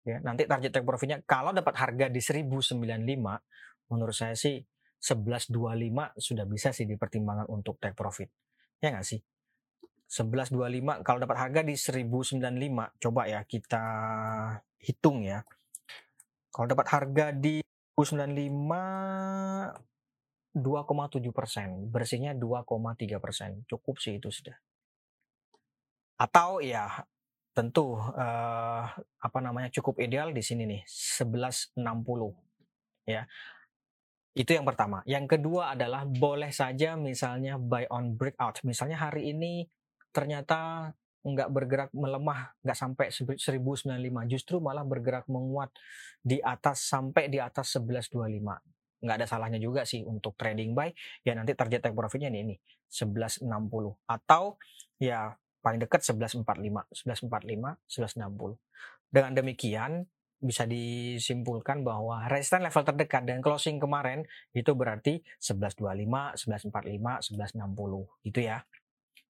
ya 0.01 0.17
nanti 0.25 0.50
target 0.50 0.72
take 0.74 0.88
profitnya 0.88 1.22
kalau 1.25 1.53
dapat 1.53 1.77
harga 1.77 2.10
di 2.10 2.22
1095 2.22 2.81
menurut 3.91 4.15
saya 4.15 4.34
sih 4.34 4.58
1125 5.01 6.22
sudah 6.22 6.46
bisa 6.46 6.70
sih 6.70 6.86
dipertimbangkan 6.86 7.50
untuk 7.50 7.81
take 7.81 7.98
profit. 7.98 8.29
Ya 8.77 8.93
nggak 8.93 9.05
sih? 9.05 9.22
1125 10.12 11.01
kalau 11.01 11.20
dapat 11.24 11.38
harga 11.39 11.62
di 11.65 11.74
1095 11.74 13.01
coba 13.01 13.22
ya 13.25 13.41
kita 13.41 13.84
hitung 14.77 15.25
ya. 15.25 15.41
Kalau 16.53 16.67
dapat 16.70 16.88
harga 16.93 17.31
di 17.34 17.65
1095 17.98 19.89
2,7 20.51 21.31
persen 21.31 21.88
bersihnya 21.88 22.36
2,3 22.36 23.24
persen. 23.24 23.63
Cukup 23.65 23.98
sih 24.03 24.20
itu 24.20 24.27
sudah. 24.29 24.60
Atau 26.20 26.60
ya 26.62 27.08
tentu 27.51 28.00
uh, 28.00 28.86
apa 29.20 29.39
namanya 29.43 29.67
cukup 29.72 30.00
ideal 30.00 30.31
di 30.31 30.39
sini 30.39 30.63
nih 30.67 30.81
1160 30.88 31.75
ya. 33.08 33.27
Itu 34.31 34.55
yang 34.55 34.63
pertama. 34.63 35.03
Yang 35.03 35.36
kedua 35.36 35.75
adalah 35.75 36.08
boleh 36.08 36.55
saja 36.55 36.96
misalnya 36.96 37.60
buy 37.60 37.84
on 37.91 38.15
breakout. 38.15 38.63
Misalnya 38.63 39.03
hari 39.03 39.36
ini 39.36 39.67
ternyata 40.15 40.91
nggak 41.22 41.50
bergerak 41.53 41.91
melemah 41.93 42.58
nggak 42.65 42.77
sampai 42.77 43.13
1095 43.13 43.77
justru 44.25 44.58
malah 44.58 44.81
bergerak 44.81 45.29
menguat 45.29 45.70
di 46.17 46.41
atas 46.41 46.81
sampai 46.89 47.29
di 47.29 47.38
atas 47.38 47.77
1125 47.77 48.25
nggak 49.01 49.15
ada 49.17 49.27
salahnya 49.29 49.58
juga 49.58 49.81
sih 49.81 50.05
untuk 50.05 50.38
trading 50.38 50.77
buy. 50.77 50.93
Ya 51.25 51.34
nanti 51.34 51.58
target 51.58 51.81
take 51.89 51.98
profitnya 51.98 52.29
nih 52.29 52.41
ini 52.46 52.55
1160 52.86 53.50
atau 54.05 54.62
ya 55.01 55.34
paling 55.62 55.80
dekat 55.82 56.01
1145 56.01 56.44
1145 56.91 57.77
1160 57.86 58.58
dengan 59.13 59.32
demikian 59.38 60.06
bisa 60.41 60.65
disimpulkan 60.65 61.86
bahwa 61.86 62.25
resistance 62.25 62.65
level 62.65 62.82
terdekat 62.82 63.24
dan 63.30 63.46
closing 63.46 63.77
kemarin 63.77 64.25
itu 64.58 64.74
berarti 64.74 65.22
1125, 65.38 66.34
1145, 66.34 67.22
1160 67.30 68.25
gitu 68.25 68.39
ya. 68.41 68.65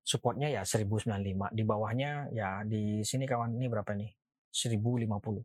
Supportnya 0.01 0.47
ya 0.47 0.63
1095, 0.63 1.51
di 1.51 1.63
bawahnya 1.67 2.31
ya 2.31 2.63
di 2.63 3.03
sini 3.03 3.27
kawan 3.27 3.59
ini 3.59 3.67
berapa 3.67 3.91
nih? 3.91 4.15
1050. 4.55 5.43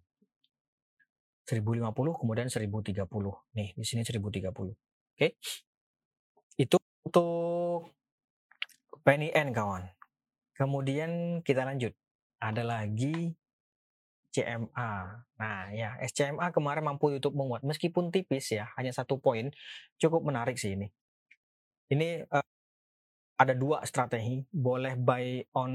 1050 1.47 2.21
kemudian 2.23 2.47
1030. 2.47 3.35
Nih, 3.59 3.75
di 3.75 3.85
sini 3.87 4.03
1030. 4.07 4.71
Oke. 5.19 5.29
Itu 6.55 6.79
untuk 7.07 7.91
penny 9.03 9.35
N 9.35 9.51
kawan. 9.51 9.96
Kemudian 10.57 11.41
kita 11.45 11.65
lanjut. 11.65 11.93
Ada 12.41 12.65
lagi 12.65 13.33
CMA. 14.33 14.93
Nah 15.41 15.61
ya, 15.73 15.97
SCMA 16.05 16.53
kemarin 16.53 16.85
mampu 16.85 17.09
YouTube 17.13 17.37
menguat 17.37 17.65
meskipun 17.65 18.13
tipis 18.13 18.53
ya, 18.53 18.69
hanya 18.77 18.93
satu 18.93 19.17
poin, 19.17 19.49
cukup 19.97 20.21
menarik 20.25 20.61
sih 20.61 20.77
ini. 20.77 20.93
Ini 21.89 22.29
uh, 22.29 22.45
ada 23.41 23.57
dua 23.57 23.81
strategi, 23.89 24.45
boleh 24.53 24.97
buy 25.01 25.41
on 25.57 25.73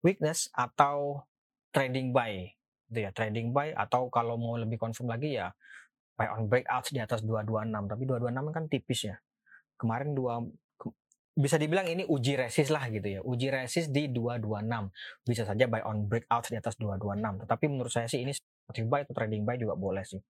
weakness 0.00 0.48
atau 0.56 1.24
trading 1.70 2.10
buy 2.10 2.48
gitu 2.90 3.06
ya 3.06 3.10
trading 3.14 3.54
buy 3.54 3.70
atau 3.70 4.10
kalau 4.10 4.34
mau 4.34 4.58
lebih 4.58 4.74
confirm 4.74 5.14
lagi 5.14 5.38
ya 5.38 5.54
buy 6.18 6.26
on 6.34 6.50
breakout 6.50 6.90
di 6.90 6.98
atas 6.98 7.22
226 7.22 7.70
tapi 7.86 8.02
226 8.04 8.56
kan 8.56 8.64
tipis 8.66 9.00
ya 9.06 9.16
kemarin 9.78 10.10
dua 10.12 10.42
bisa 11.34 11.56
dibilang 11.56 11.86
ini 11.86 12.02
uji 12.04 12.34
resist 12.34 12.74
lah 12.74 12.90
gitu 12.90 13.06
ya. 13.06 13.20
Uji 13.22 13.48
resist 13.54 13.94
di 13.94 14.10
226 14.10 15.26
bisa 15.26 15.42
saja 15.46 15.64
buy 15.70 15.82
on 15.86 16.10
breakout 16.10 16.50
di 16.50 16.58
atas 16.58 16.74
226 16.76 17.46
tetapi 17.46 17.64
menurut 17.70 17.92
saya 17.92 18.10
sih 18.10 18.20
ini 18.20 18.34
seperti 18.34 18.86
buy 18.86 19.06
atau 19.06 19.14
trading 19.14 19.46
buy 19.46 19.56
juga 19.56 19.78
boleh 19.78 20.02
sih. 20.02 20.20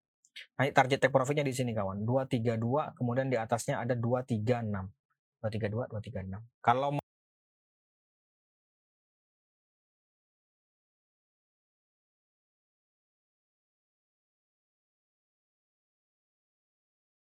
Nah 0.60 0.68
target 0.70 1.02
take 1.02 1.12
profitnya 1.12 1.42
di 1.42 1.56
sini 1.56 1.72
kawan. 1.72 2.04
232 2.04 2.96
kemudian 3.00 3.26
di 3.32 3.40
atasnya 3.40 3.80
ada 3.80 3.96
236 3.96 4.44
232 5.40 5.88
236 5.88 6.36
kalau 6.60 6.99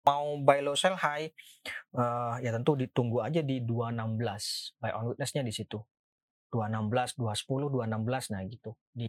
mau 0.03 0.35
buy 0.43 0.59
low 0.63 0.75
sell 0.75 0.99
high 0.99 1.31
uh, 1.95 2.37
ya 2.43 2.51
tentu 2.51 2.75
ditunggu 2.75 3.23
aja 3.23 3.41
di 3.41 3.63
216 3.63 4.83
buy 4.83 4.93
on 4.95 5.15
witnessnya 5.15 5.43
di 5.47 5.55
situ. 5.55 5.79
216 6.53 7.17
210 7.17 7.73
216 7.73 8.33
nah 8.37 8.43
gitu 8.45 8.71
di 8.93 9.07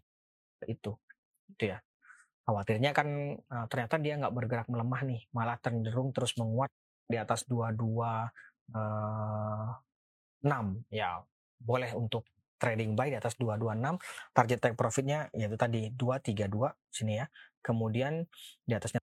itu 0.70 0.92
itu 1.52 1.64
ya. 1.68 1.82
Khawatirnya 2.44 2.92
kan 2.96 3.08
uh, 3.40 3.66
ternyata 3.68 3.96
dia 4.00 4.20
nggak 4.20 4.34
bergerak 4.36 4.68
melemah 4.70 5.02
nih 5.04 5.22
malah 5.36 5.58
cenderung 5.60 6.14
terus 6.16 6.36
menguat 6.40 6.72
di 7.10 7.18
atas 7.20 7.44
22 7.50 7.76
uh, 7.84 9.70
6 10.46 10.94
ya. 10.94 11.20
Boleh 11.60 11.92
untuk 11.96 12.28
trading 12.64 12.96
buy 12.96 13.12
di 13.12 13.20
atas 13.20 13.36
226 13.36 14.00
target 14.32 14.60
take 14.64 14.78
profitnya 14.80 15.28
yaitu 15.36 15.60
tadi 15.60 15.92
232 15.92 16.72
sini 16.88 17.20
ya. 17.20 17.28
Kemudian 17.60 18.24
di 18.64 18.76
atasnya 18.76 19.03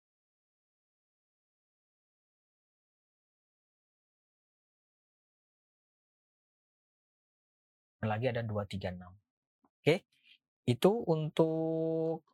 lagi 8.08 8.32
ada 8.32 8.42
236. 8.42 9.02
Oke. 9.82 10.06
Itu 10.66 11.06
untuk 11.06 12.26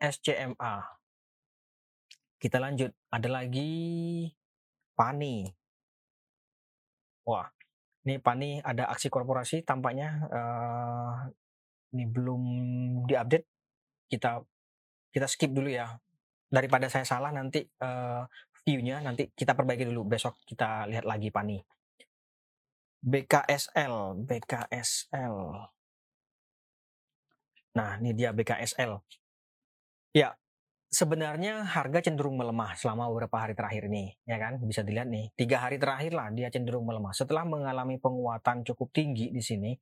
SCMA. 0.00 0.74
Kita 2.36 2.58
lanjut. 2.60 2.90
Ada 3.10 3.28
lagi 3.30 3.72
Pani. 4.96 5.44
Wah, 7.26 7.46
ini 8.06 8.22
Pani 8.22 8.62
ada 8.62 8.86
aksi 8.88 9.10
korporasi 9.10 9.66
tampaknya 9.66 10.30
uh, 10.30 11.12
ini 11.92 12.04
belum 12.06 12.42
diupdate. 13.04 13.46
Kita 14.06 14.40
kita 15.10 15.26
skip 15.26 15.50
dulu 15.50 15.68
ya. 15.68 15.90
Daripada 16.46 16.86
saya 16.86 17.02
salah 17.02 17.34
nanti 17.34 17.66
uh, 17.82 18.22
view-nya 18.62 19.02
nanti 19.02 19.30
kita 19.34 19.58
perbaiki 19.58 19.86
dulu. 19.90 20.06
Besok 20.06 20.38
kita 20.46 20.86
lihat 20.86 21.02
lagi 21.02 21.34
Pani. 21.34 21.58
BKSL, 23.04 24.24
BKSL. 24.24 25.36
Nah, 27.76 27.90
ini 28.00 28.10
dia 28.16 28.32
BKSL. 28.32 29.04
Ya, 30.16 30.32
sebenarnya 30.88 31.60
harga 31.68 32.08
cenderung 32.08 32.40
melemah 32.40 32.72
selama 32.72 33.12
beberapa 33.12 33.36
hari 33.36 33.52
terakhir 33.52 33.92
ini, 33.92 34.16
ya 34.24 34.40
kan? 34.40 34.56
Bisa 34.64 34.80
dilihat 34.80 35.12
nih, 35.12 35.28
tiga 35.36 35.60
hari 35.60 35.76
terakhir 35.76 36.16
lah 36.16 36.32
dia 36.32 36.48
cenderung 36.48 36.88
melemah. 36.88 37.12
Setelah 37.12 37.44
mengalami 37.44 38.00
penguatan 38.00 38.64
cukup 38.64 38.88
tinggi 38.96 39.28
di 39.28 39.42
sini, 39.44 39.76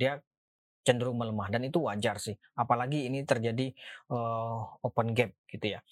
dia 0.00 0.16
cenderung 0.80 1.20
melemah 1.20 1.52
dan 1.52 1.68
itu 1.68 1.84
wajar 1.84 2.16
sih. 2.16 2.32
Apalagi 2.56 3.04
ini 3.04 3.20
terjadi 3.28 3.68
uh, 4.08 4.80
open 4.80 5.12
gap 5.12 5.36
gitu 5.44 5.76
ya. 5.76 5.84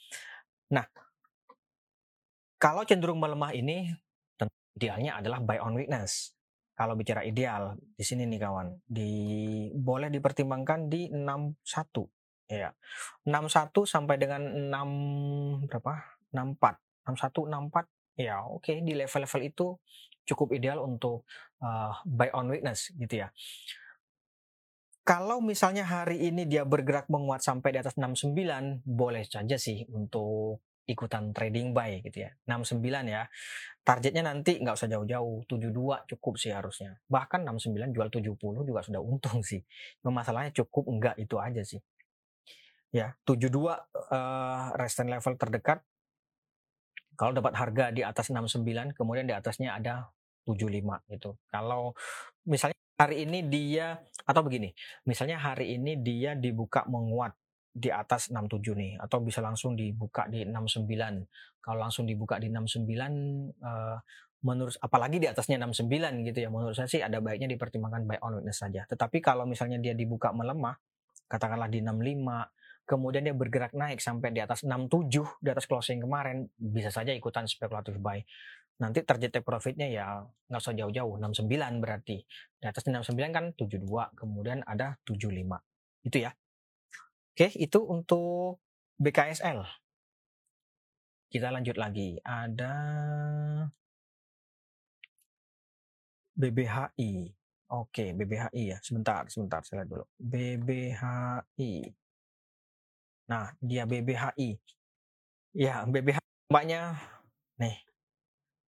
Nah, 0.72 0.88
kalau 2.56 2.88
cenderung 2.88 3.20
melemah 3.20 3.52
ini, 3.52 3.92
idealnya 4.80 5.20
adalah 5.20 5.44
buy 5.44 5.60
on 5.60 5.76
weakness 5.76 6.37
kalau 6.78 6.94
bicara 6.94 7.26
ideal 7.26 7.74
di 7.74 8.06
sini 8.06 8.22
nih 8.30 8.38
kawan 8.38 8.70
di 8.86 9.10
boleh 9.74 10.14
dipertimbangkan 10.14 10.86
di 10.86 11.10
61 11.10 11.58
ya 12.46 12.70
61 13.26 13.74
sampai 13.82 14.14
dengan 14.14 14.70
6 14.70 15.66
berapa? 15.66 15.94
64 16.30 17.10
61 17.10 17.50
64 17.50 18.22
ya 18.22 18.46
oke 18.46 18.62
okay. 18.62 18.78
di 18.86 18.94
level-level 18.94 19.42
itu 19.42 19.74
cukup 20.22 20.54
ideal 20.54 20.78
untuk 20.84 21.26
uh, 21.64 21.98
buy 22.04 22.30
on 22.36 22.52
weakness 22.52 22.92
gitu 22.94 23.24
ya. 23.24 23.32
Kalau 25.08 25.40
misalnya 25.40 25.88
hari 25.88 26.20
ini 26.28 26.44
dia 26.44 26.68
bergerak 26.68 27.08
menguat 27.08 27.40
sampai 27.40 27.72
di 27.72 27.78
atas 27.80 27.96
69 27.96 28.84
boleh 28.84 29.24
saja 29.24 29.56
sih 29.56 29.88
untuk 29.88 30.60
ikutan 30.88 31.36
trading 31.36 31.76
buy 31.76 32.00
gitu 32.00 32.24
ya. 32.24 32.30
69 32.48 32.80
ya. 33.04 33.28
Targetnya 33.84 34.24
nanti 34.24 34.56
nggak 34.56 34.74
usah 34.74 34.88
jauh-jauh 34.88 35.44
72 35.44 36.08
cukup 36.16 36.34
sih 36.40 36.50
harusnya. 36.50 36.96
Bahkan 37.06 37.44
69 37.44 37.92
jual 37.92 38.08
70 38.08 38.64
juga 38.64 38.80
sudah 38.80 39.00
untung 39.04 39.44
sih. 39.44 39.60
Masalahnya 40.02 40.50
cukup 40.56 40.88
enggak 40.88 41.14
itu 41.20 41.36
aja 41.36 41.60
sih. 41.60 41.80
Ya 42.88 43.12
72 43.28 43.52
uh, 43.52 43.76
resistance 44.80 45.12
level 45.12 45.34
terdekat. 45.36 45.84
Kalau 47.18 47.36
dapat 47.36 47.52
harga 47.58 47.92
di 47.92 48.00
atas 48.00 48.32
69 48.32 48.96
kemudian 48.96 49.28
di 49.28 49.34
atasnya 49.36 49.76
ada 49.76 50.08
75 50.48 51.12
gitu. 51.12 51.36
Kalau 51.52 51.92
misalnya 52.48 52.78
hari 52.98 53.28
ini 53.28 53.46
dia 53.46 54.02
atau 54.26 54.42
begini 54.42 54.74
misalnya 55.06 55.38
hari 55.38 55.78
ini 55.78 55.94
dia 56.02 56.34
dibuka 56.34 56.82
menguat 56.90 57.30
di 57.78 57.90
atas 57.94 58.28
67 58.34 58.74
nih 58.74 58.92
atau 58.98 59.22
bisa 59.22 59.38
langsung 59.38 59.78
dibuka 59.78 60.26
di 60.26 60.44
69. 60.44 61.62
Kalau 61.62 61.78
langsung 61.78 62.04
dibuka 62.04 62.36
di 62.42 62.50
69 62.50 62.84
uh, 63.62 63.98
menurut 64.38 64.74
apalagi 64.78 65.18
di 65.18 65.26
atasnya 65.26 65.58
69 65.62 66.26
gitu 66.30 66.38
ya 66.38 66.48
menurut 66.50 66.74
saya 66.74 66.86
sih 66.86 67.02
ada 67.02 67.18
baiknya 67.18 67.50
dipertimbangkan 67.50 68.06
buy 68.06 68.18
on 68.22 68.42
witness 68.42 68.62
saja. 68.62 68.86
Tetapi 68.86 69.18
kalau 69.22 69.46
misalnya 69.46 69.78
dia 69.78 69.94
dibuka 69.94 70.30
melemah 70.34 70.74
katakanlah 71.30 71.70
di 71.70 71.82
65 71.82 72.88
kemudian 72.88 73.20
dia 73.20 73.36
bergerak 73.36 73.76
naik 73.76 74.00
sampai 74.00 74.32
di 74.32 74.40
atas 74.40 74.64
67 74.64 75.44
di 75.44 75.48
atas 75.52 75.68
closing 75.68 76.00
kemarin 76.00 76.48
bisa 76.56 76.88
saja 76.88 77.12
ikutan 77.12 77.44
spekulatif 77.44 78.00
buy 78.00 78.24
nanti 78.80 79.04
target 79.04 79.44
profitnya 79.44 79.90
ya 79.90 80.22
nggak 80.48 80.60
usah 80.62 80.72
jauh-jauh 80.72 81.20
69 81.20 81.82
berarti 81.84 82.22
di 82.56 82.64
atas 82.64 82.88
69 82.88 83.12
kan 83.34 83.44
72 83.52 83.84
kemudian 84.16 84.64
ada 84.64 84.96
75 85.04 86.08
itu 86.08 86.16
ya 86.24 86.30
Oke, 87.38 87.54
itu 87.54 87.78
untuk 87.86 88.58
BKSL. 88.98 89.62
Kita 91.30 91.54
lanjut 91.54 91.78
lagi. 91.78 92.18
Ada 92.18 92.74
BBHI. 96.34 97.30
Oke, 97.78 98.10
BBHI 98.10 98.74
ya. 98.74 98.82
Sebentar, 98.82 99.22
sebentar 99.30 99.62
saya 99.62 99.86
lihat 99.86 99.90
dulu. 99.94 100.04
BBHI. 100.18 101.94
Nah, 103.30 103.54
dia 103.62 103.86
BBHI. 103.86 104.58
Ya, 105.54 105.86
BBHI 105.86 106.18
nampaknya 106.50 106.98
nih. 107.54 107.78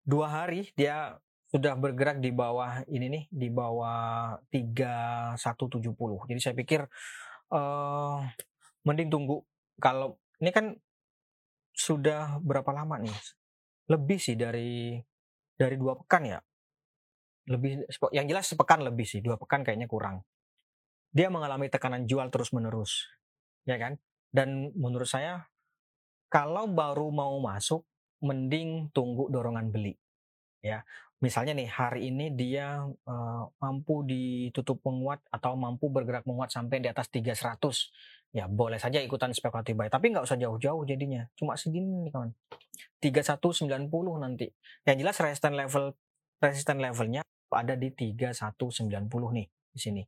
Dua 0.05 0.29
hari 0.29 0.69
dia 0.77 1.17
sudah 1.49 1.73
bergerak 1.73 2.21
di 2.21 2.29
bawah 2.29 2.85
ini 2.85 3.17
nih, 3.17 3.23
di 3.33 3.49
bawah 3.49 4.37
3170. 4.53 6.29
Jadi 6.29 6.37
saya 6.37 6.53
pikir 6.53 6.85
uh, 7.49 8.29
mending 8.87 9.09
tunggu 9.11 9.43
kalau 9.79 10.19
ini 10.39 10.51
kan 10.51 10.75
sudah 11.75 12.39
berapa 12.43 12.69
lama 12.71 12.99
nih? 12.99 13.15
Lebih 13.89 14.19
sih 14.19 14.35
dari 14.35 14.99
dari 15.55 15.75
dua 15.75 15.95
pekan 15.99 16.23
ya. 16.27 16.39
Lebih 17.49 17.89
yang 18.13 18.27
jelas 18.29 18.51
sepekan 18.51 18.83
lebih 18.83 19.07
sih, 19.07 19.19
dua 19.23 19.39
pekan 19.39 19.65
kayaknya 19.65 19.89
kurang. 19.89 20.21
Dia 21.09 21.33
mengalami 21.33 21.71
tekanan 21.71 22.05
jual 22.05 22.29
terus-menerus. 22.29 23.09
Ya 23.65 23.81
kan? 23.81 23.97
Dan 24.29 24.71
menurut 24.77 25.09
saya 25.09 25.49
kalau 26.29 26.69
baru 26.69 27.09
mau 27.09 27.41
masuk 27.41 27.81
mending 28.21 28.93
tunggu 28.93 29.27
dorongan 29.33 29.73
beli. 29.73 29.97
Ya, 30.59 30.83
misalnya 31.23 31.55
nih 31.55 31.71
hari 31.71 32.11
ini 32.11 32.35
dia 32.35 32.83
uh, 32.83 33.43
mampu 33.63 34.03
ditutup 34.03 34.83
menguat 34.83 35.23
atau 35.31 35.55
mampu 35.55 35.87
bergerak 35.87 36.27
menguat 36.27 36.51
sampai 36.51 36.83
di 36.83 36.91
atas 36.91 37.07
300 37.07 37.63
ya 38.29 38.45
boleh 38.45 38.77
saja 38.77 39.01
ikutan 39.01 39.33
spekulatif 39.33 39.73
buy 39.73 39.89
tapi 39.89 40.13
nggak 40.13 40.25
usah 40.25 40.37
jauh-jauh 40.37 40.85
jadinya. 40.85 41.25
Cuma 41.33 41.57
segini 41.57 42.05
nih 42.05 42.11
kawan. 42.13 42.31
3190 43.01 43.89
nanti. 44.21 44.47
Yang 44.85 44.97
jelas 45.01 45.17
resisten 45.19 45.53
level 45.57 45.85
resisten 46.39 46.77
levelnya 46.79 47.21
ada 47.49 47.73
di 47.73 47.89
3190 47.89 49.09
nih 49.09 49.47
di 49.49 49.79
sini. 49.79 50.03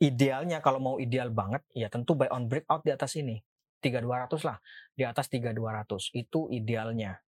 Idealnya 0.00 0.64
kalau 0.64 0.80
mau 0.80 0.96
ideal 0.96 1.28
banget 1.32 1.62
ya 1.76 1.92
tentu 1.92 2.16
buy 2.16 2.28
on 2.32 2.48
breakout 2.48 2.82
di 2.84 2.92
atas 2.92 3.16
ini. 3.20 3.40
3200 3.84 4.48
lah 4.48 4.58
di 4.96 5.04
atas 5.04 5.28
3200 5.28 6.16
itu 6.16 6.48
idealnya 6.50 7.20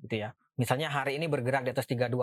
gitu 0.00 0.22
ya. 0.22 0.30
Misalnya 0.56 0.88
hari 0.88 1.20
ini 1.20 1.28
bergerak 1.28 1.68
di 1.68 1.70
atas 1.74 1.84
3200 1.84 2.16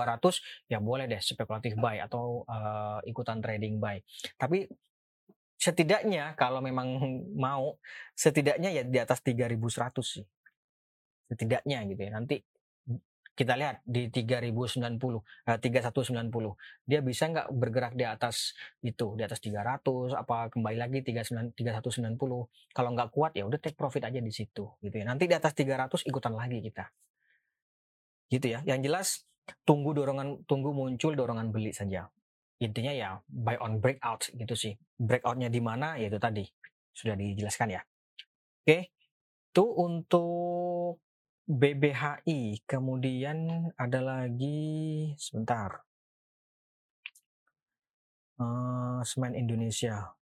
ya 0.72 0.82
boleh 0.82 1.06
deh 1.06 1.22
spekulatif 1.22 1.78
buy 1.78 2.02
atau 2.02 2.42
uh, 2.50 2.98
ikutan 3.06 3.38
trading 3.44 3.78
buy. 3.78 4.02
Tapi 4.40 4.66
setidaknya 5.64 6.36
kalau 6.36 6.60
memang 6.60 7.00
mau 7.40 7.80
setidaknya 8.12 8.70
ya 8.76 8.84
di 8.84 9.00
atas 9.00 9.24
3100 9.24 10.04
sih. 10.04 10.26
Setidaknya 11.32 11.88
gitu 11.88 12.02
ya. 12.04 12.12
Nanti 12.12 12.44
kita 13.34 13.58
lihat 13.58 13.82
di 13.82 14.14
3090 14.14 14.54
eh, 15.50 15.58
3190 15.58 16.86
dia 16.86 17.02
bisa 17.02 17.24
nggak 17.34 17.50
bergerak 17.50 17.98
di 17.98 18.06
atas 18.06 18.54
itu 18.86 19.18
di 19.18 19.26
atas 19.26 19.42
300 19.42 20.14
apa 20.14 20.54
kembali 20.54 20.78
lagi 20.78 21.02
39 21.02 21.58
3190 21.58 22.14
kalau 22.78 22.90
nggak 22.94 23.10
kuat 23.10 23.34
ya 23.34 23.50
udah 23.50 23.58
take 23.58 23.74
profit 23.74 24.06
aja 24.06 24.20
di 24.22 24.30
situ 24.30 24.68
gitu 24.84 24.96
ya. 25.00 25.06
Nanti 25.08 25.26
di 25.26 25.34
atas 25.34 25.56
300 25.56 26.04
ikutan 26.06 26.36
lagi 26.36 26.60
kita. 26.60 26.86
Gitu 28.30 28.46
ya. 28.52 28.60
Yang 28.68 28.80
jelas 28.86 29.08
tunggu 29.64 29.96
dorongan 29.96 30.44
tunggu 30.44 30.76
muncul 30.76 31.16
dorongan 31.16 31.52
beli 31.52 31.72
saja 31.76 32.08
intinya 32.64 32.94
ya 32.96 33.10
buy 33.28 33.60
on 33.60 33.84
breakout 33.84 34.32
gitu 34.32 34.56
sih. 34.56 34.74
Breakoutnya 34.96 35.52
di 35.52 35.60
mana 35.60 36.00
ya 36.00 36.08
itu 36.08 36.20
tadi 36.20 36.48
sudah 36.96 37.20
dijelaskan 37.20 37.76
ya. 37.76 37.82
Oke, 38.64 38.96
itu 39.52 39.66
untuk 39.76 41.04
BBHI. 41.44 42.64
Kemudian 42.64 43.70
ada 43.76 44.00
lagi 44.00 45.12
sebentar. 45.20 45.84
Uh, 48.40 49.04
Semen 49.04 49.36
Indonesia. 49.36 50.16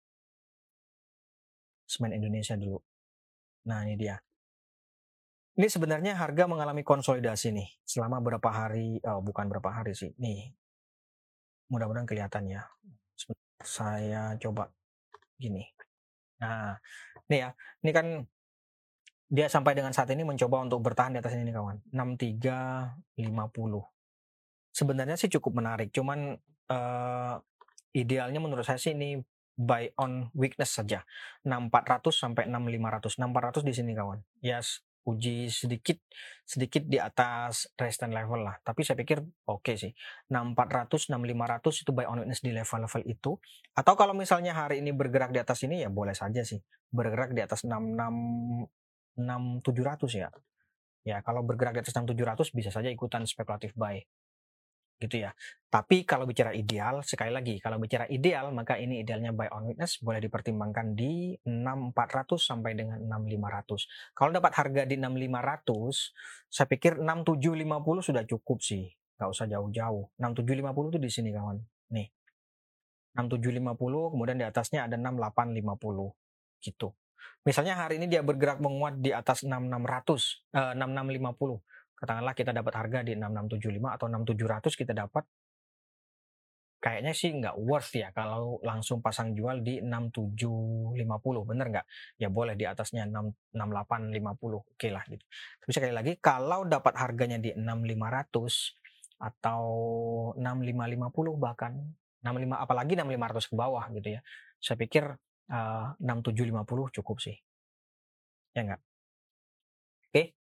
Semen 1.85 2.17
Indonesia 2.17 2.57
dulu. 2.57 2.81
Nah 3.69 3.85
ini 3.85 3.95
dia. 4.01 4.17
Ini 5.61 5.69
sebenarnya 5.69 6.17
harga 6.17 6.49
mengalami 6.49 6.81
konsolidasi 6.81 7.53
nih 7.53 7.69
selama 7.85 8.23
berapa 8.25 8.49
hari, 8.49 8.97
oh, 9.05 9.21
bukan 9.21 9.51
berapa 9.51 9.69
hari 9.69 9.93
sih. 9.93 10.17
Nih 10.17 10.57
mudah-mudahan 11.71 12.05
kelihatan 12.05 12.51
ya. 12.51 12.67
Saya 13.63 14.35
coba 14.37 14.69
gini. 15.39 15.65
Nah, 16.43 16.75
ini 17.31 17.39
ya. 17.41 17.55
Ini 17.81 17.91
kan 17.95 18.07
dia 19.31 19.47
sampai 19.47 19.79
dengan 19.79 19.95
saat 19.95 20.11
ini 20.11 20.27
mencoba 20.27 20.67
untuk 20.67 20.83
bertahan 20.83 21.15
di 21.15 21.23
atas 21.23 21.39
ini 21.39 21.55
kawan. 21.55 21.79
6350. 21.95 24.75
Sebenarnya 24.75 25.15
sih 25.19 25.31
cukup 25.31 25.63
menarik, 25.63 25.91
cuman 25.91 26.39
uh, 26.71 27.35
idealnya 27.95 28.39
menurut 28.43 28.67
saya 28.67 28.79
sih 28.79 28.95
ini 28.95 29.23
buy 29.55 29.93
on 30.01 30.31
weakness 30.35 30.75
saja. 30.75 31.05
6400 31.47 32.11
sampai 32.11 32.51
6500. 32.51 33.63
6400 33.63 33.69
di 33.69 33.73
sini 33.77 33.93
kawan. 33.95 34.19
Yes, 34.43 34.83
uji 35.09 35.49
sedikit 35.49 35.97
sedikit 36.45 36.85
di 36.85 36.99
atas 37.01 37.71
resistance 37.79 38.13
level 38.13 38.45
lah. 38.45 38.59
Tapi 38.61 38.83
saya 38.83 38.99
pikir 38.99 39.23
oke 39.23 39.63
okay 39.63 39.75
sih. 39.79 39.93
6400, 40.29 41.09
6500 41.09 41.83
itu 41.87 41.91
buy 41.95 42.07
on 42.11 42.21
witness 42.21 42.43
di 42.45 42.53
level-level 42.53 43.03
itu. 43.07 43.39
Atau 43.73 43.95
kalau 43.97 44.13
misalnya 44.13 44.53
hari 44.53 44.83
ini 44.85 44.93
bergerak 44.93 45.31
di 45.33 45.41
atas 45.41 45.63
ini 45.65 45.81
ya 45.81 45.89
boleh 45.89 46.13
saja 46.13 46.43
sih. 46.45 46.61
Bergerak 46.91 47.33
di 47.33 47.41
atas 47.41 47.65
66 47.65 48.67
6700 49.17 50.21
ya. 50.21 50.29
Ya, 51.01 51.25
kalau 51.25 51.41
bergerak 51.41 51.81
di 51.81 51.81
atas 51.81 51.97
6700 51.97 52.53
bisa 52.53 52.69
saja 52.69 52.93
ikutan 52.93 53.25
spekulatif 53.25 53.73
buy 53.73 54.05
gitu 55.01 55.17
ya. 55.25 55.33
Tapi 55.71 56.03
kalau 56.05 56.27
bicara 56.27 56.53
ideal, 56.53 57.01
sekali 57.07 57.33
lagi, 57.33 57.57
kalau 57.63 57.79
bicara 57.79 58.05
ideal, 58.11 58.51
maka 58.51 58.77
ini 58.77 59.01
idealnya 59.01 59.31
buy 59.33 59.49
on 59.55 59.71
witness 59.71 60.03
boleh 60.03 60.19
dipertimbangkan 60.19 60.99
di 60.99 61.39
6400 61.47 62.37
sampai 62.43 62.75
dengan 62.77 62.99
6500. 63.07 63.87
Kalau 64.13 64.31
dapat 64.35 64.53
harga 64.59 64.83
di 64.85 64.99
6500, 64.99 66.13
saya 66.51 66.67
pikir 66.69 66.99
6750 67.01 68.03
sudah 68.03 68.23
cukup 68.27 68.59
sih. 68.61 68.91
Nggak 69.17 69.31
usah 69.31 69.47
jauh-jauh. 69.47 70.11
6750 70.19 70.91
itu 70.91 70.99
di 70.99 71.11
sini 71.11 71.31
kawan. 71.33 71.57
Nih. 71.95 72.09
6750, 73.15 74.11
kemudian 74.11 74.37
di 74.43 74.47
atasnya 74.47 74.91
ada 74.91 74.99
6850. 74.99 76.11
Gitu. 76.61 76.89
Misalnya 77.47 77.79
hari 77.79 77.97
ini 78.03 78.11
dia 78.11 78.21
bergerak 78.21 78.59
menguat 78.59 78.99
di 78.99 79.15
atas 79.15 79.47
6600, 79.47 80.45
eh, 80.53 80.75
6650 80.77 81.63
katakanlah 82.01 82.33
kita 82.33 82.57
dapat 82.57 82.73
harga 82.73 82.99
di 83.05 83.13
6675 83.15 83.97
atau 83.97 84.07
6700 84.09 84.81
kita 84.81 84.93
dapat 84.97 85.25
kayaknya 86.81 87.13
sih 87.13 87.37
nggak 87.37 87.61
worth 87.61 87.93
ya 87.93 88.09
kalau 88.17 88.57
langsung 88.65 89.05
pasang 89.05 89.37
jual 89.37 89.61
di 89.61 89.85
6750 89.85 90.97
bener 91.45 91.67
nggak? 91.69 91.87
Ya 92.17 92.33
boleh 92.33 92.57
di 92.57 92.65
atasnya 92.65 93.05
6850 93.05 93.53
oke 94.65 94.89
lah 94.89 95.05
gitu. 95.05 95.25
Tapi 95.61 95.71
sekali 95.77 95.93
lagi 95.93 96.17
kalau 96.17 96.65
dapat 96.65 96.97
harganya 96.97 97.37
di 97.37 97.53
6500 97.53 99.21
atau 99.21 99.65
6550 100.41 101.37
bahkan 101.37 101.77
65 102.25 102.57
apalagi 102.57 102.97
6500 102.97 103.53
ke 103.53 103.55
bawah 103.57 103.85
gitu 103.93 104.09
ya 104.17 104.21
saya 104.57 104.77
pikir 104.81 105.05
uh, 105.53 105.93
6750 106.01 106.97
cukup 106.97 107.17
sih. 107.21 107.37
Ya 108.57 108.65
enggak 108.65 108.81
oke 110.11 110.35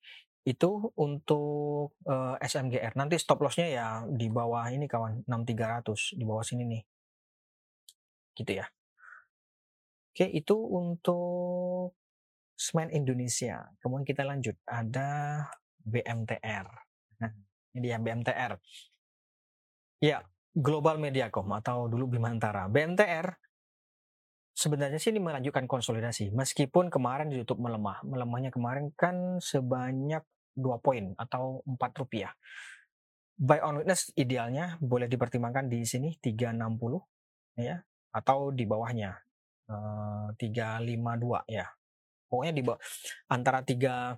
itu 0.48 0.96
untuk 0.96 2.00
uh, 2.08 2.40
eh, 2.40 2.48
SMGR. 2.48 2.96
Nanti 2.96 3.20
stop 3.20 3.44
lossnya 3.44 3.68
ya 3.68 3.88
di 4.08 4.32
bawah 4.32 4.72
ini 4.72 4.88
kawan 4.88 5.28
6300 5.28 6.16
di 6.16 6.24
bawah 6.24 6.46
sini 6.48 6.64
nih. 6.64 6.84
Gitu 8.32 8.52
ya. 8.56 8.66
Oke, 10.16 10.26
itu 10.32 10.56
untuk 10.56 11.92
Semen 12.58 12.90
Indonesia. 12.96 13.70
Kemudian 13.84 14.08
kita 14.08 14.24
lanjut 14.24 14.56
ada 14.66 15.44
BMTR. 15.84 16.68
Nah, 17.22 17.32
ini 17.76 17.86
dia 17.86 18.00
BMTR. 18.00 18.58
Ya, 20.02 20.24
Global 20.58 20.98
Mediacom 20.98 21.46
atau 21.60 21.86
dulu 21.86 22.18
Bimantara. 22.18 22.66
BMTR 22.66 23.30
sebenarnya 24.58 24.98
sih 24.98 25.14
ini 25.14 25.22
melanjutkan 25.22 25.70
konsolidasi 25.70 26.34
meskipun 26.34 26.90
kemarin 26.90 27.30
ditutup 27.30 27.62
melemah. 27.62 28.02
Melemahnya 28.02 28.50
kemarin 28.50 28.90
kan 28.98 29.38
sebanyak 29.38 30.26
2 30.58 30.82
poin 30.82 31.13
atau 31.15 31.62
4 31.63 32.02
rupiah. 32.02 32.34
Buy 33.38 33.62
on 33.62 33.86
witness 33.86 34.10
idealnya 34.17 34.82
boleh 34.82 35.06
dipertimbangkan 35.06 35.70
di 35.70 35.86
sini 35.86 36.17
360 36.17 37.62
ya 37.62 37.78
atau 38.10 38.50
di 38.50 38.65
bawahnya 38.65 39.13
uh, 39.70 40.34
eh, 40.34 40.82
352 40.82 41.46
ya. 41.54 41.70
Pokoknya 42.28 42.54
di 42.58 42.62
bawah 42.65 42.82
antara 43.30 43.62
3 43.62 44.17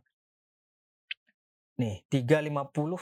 nih 1.80 2.08
350 2.08 2.96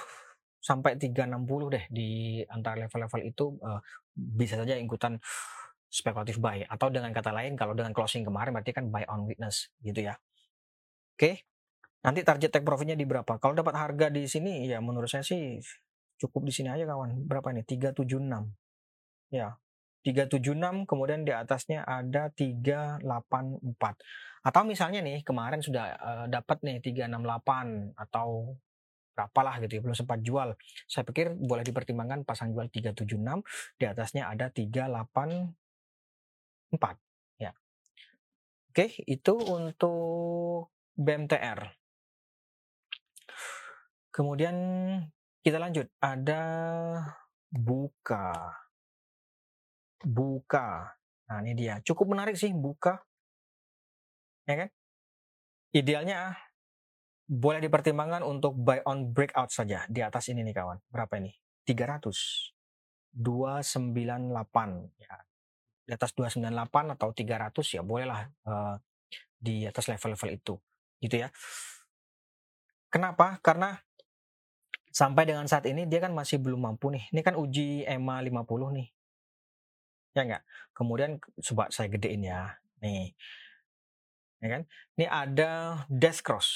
sampai 0.58 0.98
360 1.00 1.74
deh 1.74 1.86
di 1.88 2.10
antara 2.50 2.76
level-level 2.86 3.22
itu 3.24 3.56
uh, 3.62 3.80
bisa 4.18 4.58
saja 4.58 4.74
ikutan 4.76 5.22
spekulatif 5.88 6.38
buy 6.44 6.68
atau 6.68 6.92
dengan 6.92 7.16
kata 7.16 7.32
lain 7.32 7.56
kalau 7.56 7.72
dengan 7.72 7.96
closing 7.96 8.28
kemarin 8.28 8.52
berarti 8.52 8.76
kan 8.76 8.92
buy 8.92 9.08
on 9.08 9.24
witness 9.30 9.72
gitu 9.80 10.12
ya. 10.12 10.20
Oke. 11.18 11.48
Nanti 12.08 12.24
target 12.24 12.56
take 12.56 12.64
profitnya 12.64 12.96
di 12.96 13.04
berapa? 13.04 13.36
Kalau 13.36 13.52
dapat 13.52 13.76
harga 13.76 14.08
di 14.08 14.24
sini 14.32 14.64
ya 14.64 14.80
menurut 14.80 15.12
saya 15.12 15.28
sih 15.28 15.60
cukup 16.16 16.48
di 16.48 16.56
sini 16.56 16.72
aja 16.72 16.88
kawan. 16.88 17.28
Berapa 17.28 17.52
ini? 17.52 17.68
376. 17.68 19.36
Ya. 19.36 19.60
376 20.08 20.88
kemudian 20.88 21.28
di 21.28 21.36
atasnya 21.36 21.84
ada 21.84 22.32
384. 22.32 23.04
Atau 24.40 24.62
misalnya 24.64 25.04
nih 25.04 25.20
kemarin 25.28 25.60
sudah 25.60 26.00
uh, 26.00 26.26
dapat 26.32 26.64
nih 26.64 26.80
368 26.80 28.00
atau 28.00 28.56
berapalah 29.12 29.60
gitu 29.60 29.76
ya 29.76 29.82
belum 29.84 29.98
sempat 29.98 30.24
jual. 30.24 30.56
Saya 30.88 31.04
pikir 31.04 31.36
boleh 31.36 31.68
dipertimbangkan 31.68 32.24
pasang 32.24 32.56
jual 32.56 32.72
376 32.72 33.20
di 33.76 33.84
atasnya 33.84 34.32
ada 34.32 34.48
384 34.48 37.44
ya. 37.44 37.52
Oke, 38.72 38.96
itu 39.04 39.34
untuk 39.44 40.72
BMTR. 40.96 41.77
Kemudian 44.18 44.58
kita 45.46 45.62
lanjut, 45.62 45.86
ada 46.02 46.42
buka. 47.54 48.34
Buka. 50.02 50.90
Nah, 51.30 51.38
ini 51.46 51.54
dia. 51.54 51.78
Cukup 51.86 52.18
menarik 52.18 52.34
sih 52.34 52.50
buka. 52.50 52.98
Ya 54.50 54.66
kan? 54.66 54.70
Idealnya 55.70 56.34
boleh 57.30 57.62
dipertimbangkan 57.62 58.26
untuk 58.26 58.58
buy 58.58 58.82
on 58.90 59.14
breakout 59.14 59.54
saja 59.54 59.86
di 59.86 60.02
atas 60.02 60.34
ini 60.34 60.42
nih 60.42 60.56
kawan. 60.58 60.82
Berapa 60.90 61.22
ini? 61.22 61.30
300. 61.70 62.10
298 63.14 64.98
ya. 64.98 65.14
Di 65.86 65.92
atas 65.94 66.18
298 66.18 66.98
atau 66.98 67.14
300 67.14 67.54
ya 67.70 67.86
bolehlah 67.86 68.26
uh, 68.50 68.82
di 69.38 69.62
atas 69.70 69.86
level-level 69.94 70.30
itu. 70.34 70.58
Gitu 71.06 71.22
ya. 71.22 71.30
Kenapa? 72.90 73.38
Karena 73.46 73.78
sampai 74.98 75.30
dengan 75.30 75.46
saat 75.46 75.70
ini 75.70 75.86
dia 75.86 76.02
kan 76.02 76.10
masih 76.10 76.42
belum 76.42 76.58
mampu 76.58 76.90
nih. 76.90 77.06
Ini 77.14 77.22
kan 77.22 77.38
uji 77.38 77.86
EMA 77.86 78.18
50 78.26 78.78
nih. 78.82 78.88
Ya 80.18 80.22
enggak? 80.26 80.44
Kemudian 80.74 81.22
coba 81.22 81.70
saya 81.70 81.86
gedein 81.94 82.26
ya. 82.26 82.58
Nih. 82.82 83.14
Ya 84.42 84.48
kan? 84.58 84.62
Ini 84.98 85.06
ada 85.06 85.52
death 85.86 86.26
cross 86.26 86.50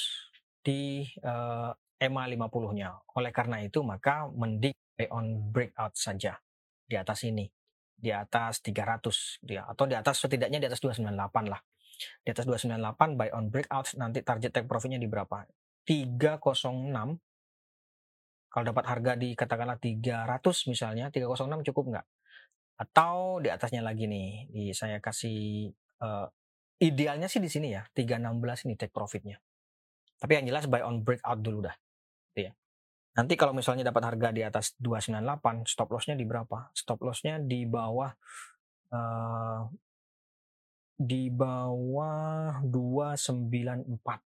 di 0.66 1.06
uh, 1.22 1.70
EMA 2.02 2.26
50-nya. 2.34 3.14
Oleh 3.14 3.30
karena 3.30 3.62
itu 3.62 3.86
maka 3.86 4.26
mending 4.34 4.74
on 5.14 5.54
breakout 5.54 5.94
saja 5.94 6.42
di 6.90 6.98
atas 6.98 7.22
ini. 7.22 7.46
Di 7.94 8.10
atas 8.10 8.66
300 8.66 9.46
dia 9.46 9.70
atau 9.70 9.86
di 9.86 9.94
atas 9.94 10.18
setidaknya 10.18 10.58
di 10.58 10.66
atas 10.66 10.82
298 10.82 11.46
lah. 11.46 11.62
Di 12.26 12.34
atas 12.34 12.50
298 12.50 13.14
buy 13.14 13.30
on 13.38 13.54
breakout 13.54 13.94
nanti 14.02 14.26
target 14.26 14.50
take 14.50 14.66
profitnya 14.66 14.98
di 14.98 15.06
berapa? 15.06 15.46
306 15.86 17.22
kalau 18.52 18.76
dapat 18.76 18.86
harga 18.86 19.16
di 19.16 19.32
katakanlah 19.34 19.80
300 19.80 20.28
misalnya 20.68 21.08
306 21.08 21.72
cukup 21.72 21.84
nggak 21.96 22.08
atau 22.84 23.40
di 23.40 23.48
atasnya 23.48 23.80
lagi 23.80 24.06
nih 24.12 24.52
di 24.52 24.64
saya 24.76 25.00
kasih 25.00 25.72
uh, 26.04 26.28
idealnya 26.84 27.32
sih 27.32 27.40
di 27.40 27.48
sini 27.48 27.72
ya 27.72 27.88
316 27.96 28.68
ini 28.68 28.74
take 28.76 28.92
profitnya 28.92 29.40
tapi 30.22 30.38
yang 30.38 30.46
jelas 30.54 30.70
buy 30.70 30.86
on 30.86 31.02
breakout 31.02 31.42
dulu 31.42 31.66
dah. 31.66 31.74
Gitu 32.30 32.46
ya. 32.46 32.52
Nanti 33.18 33.34
kalau 33.34 33.58
misalnya 33.58 33.90
dapat 33.90 34.06
harga 34.06 34.30
di 34.30 34.46
atas 34.46 34.78
298, 34.78 35.66
stop 35.66 35.90
lossnya 35.90 36.14
di 36.14 36.30
berapa? 36.30 36.70
Stop 36.78 37.02
lossnya 37.02 37.42
di 37.42 37.66
bawah 37.66 38.14
uh, 38.94 39.66
di 41.02 41.34
bawah 41.34 42.62
294. 42.70 44.31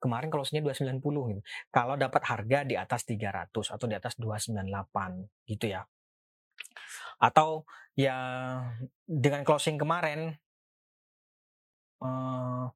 Kemarin 0.00 0.32
sini 0.42 0.64
290 0.64 1.04
gitu. 1.04 1.40
Kalau 1.68 1.94
dapat 2.00 2.22
harga 2.24 2.64
di 2.64 2.74
atas 2.74 3.04
300 3.04 3.52
atau 3.52 3.86
di 3.86 3.94
atas 3.94 4.16
298 4.16 4.64
gitu 5.44 5.66
ya. 5.68 5.84
Atau 7.20 7.68
ya 7.92 8.16
dengan 9.04 9.44
closing 9.44 9.76
kemarin 9.76 10.32
uh, 12.00 12.72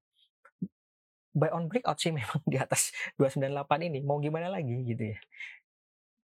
buy 1.34 1.50
on 1.50 1.66
breakout 1.66 1.98
sih 1.98 2.14
memang 2.16 2.40
di 2.46 2.56
atas 2.60 2.94
298 3.18 3.88
ini. 3.90 3.98
Mau 4.04 4.22
gimana 4.22 4.52
lagi 4.52 4.84
gitu 4.84 5.16
ya. 5.16 5.18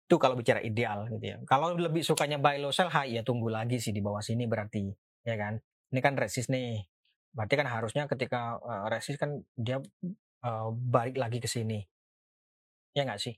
Itu 0.08 0.16
kalau 0.20 0.34
bicara 0.34 0.60
ideal 0.60 1.08
gitu 1.14 1.24
ya. 1.24 1.36
Kalau 1.48 1.78
lebih 1.78 2.04
sukanya 2.04 2.36
buy 2.42 2.60
low 2.60 2.72
sell 2.74 2.92
high 2.92 3.14
ya 3.14 3.22
tunggu 3.24 3.48
lagi 3.48 3.80
sih 3.80 3.94
di 3.94 4.04
bawah 4.04 4.20
sini 4.20 4.44
berarti 4.44 4.90
ya 5.24 5.38
kan. 5.38 5.56
Ini 5.88 6.00
kan 6.04 6.14
resist 6.20 6.52
nih. 6.52 6.84
Berarti 7.32 7.54
kan 7.56 7.68
harusnya 7.68 8.04
ketika 8.10 8.58
uh, 8.60 8.90
resist 8.92 9.20
kan 9.20 9.40
dia 9.56 9.80
uh, 10.44 10.70
balik 10.74 11.16
lagi 11.18 11.38
ke 11.38 11.48
sini 11.48 11.82
ya 12.92 13.06
nggak 13.06 13.20
sih 13.20 13.34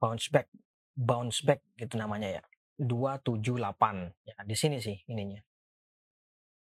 bounce 0.00 0.28
back 0.28 0.48
bounce 0.96 1.40
back 1.44 1.64
gitu 1.76 1.96
namanya 1.96 2.40
ya 2.40 2.42
278 2.76 4.28
ya 4.28 4.36
di 4.44 4.56
sini 4.56 4.76
sih 4.80 4.96
ininya 5.08 5.40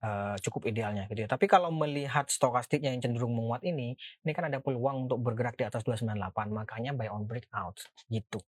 uh, 0.04 0.36
cukup 0.44 0.70
idealnya 0.70 1.08
gitu 1.08 1.26
ya. 1.26 1.30
Tapi 1.32 1.48
kalau 1.48 1.72
melihat 1.72 2.28
stokastiknya 2.28 2.92
yang 2.92 3.02
cenderung 3.02 3.34
menguat 3.34 3.64
ini, 3.64 3.96
ini 3.96 4.32
kan 4.36 4.52
ada 4.52 4.60
peluang 4.60 5.08
untuk 5.08 5.24
bergerak 5.24 5.56
di 5.56 5.66
atas 5.66 5.82
298, 5.88 6.52
makanya 6.52 6.92
buy 6.94 7.08
on 7.10 7.24
breakout 7.26 7.80
gitu. 8.12 8.44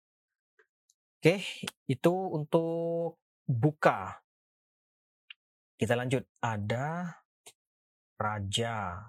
Oke, 1.21 1.45
itu 1.85 2.13
untuk 2.33 3.21
buka. 3.45 4.25
Kita 5.77 5.93
lanjut, 5.93 6.25
ada 6.41 7.19
Raja. 8.17 9.05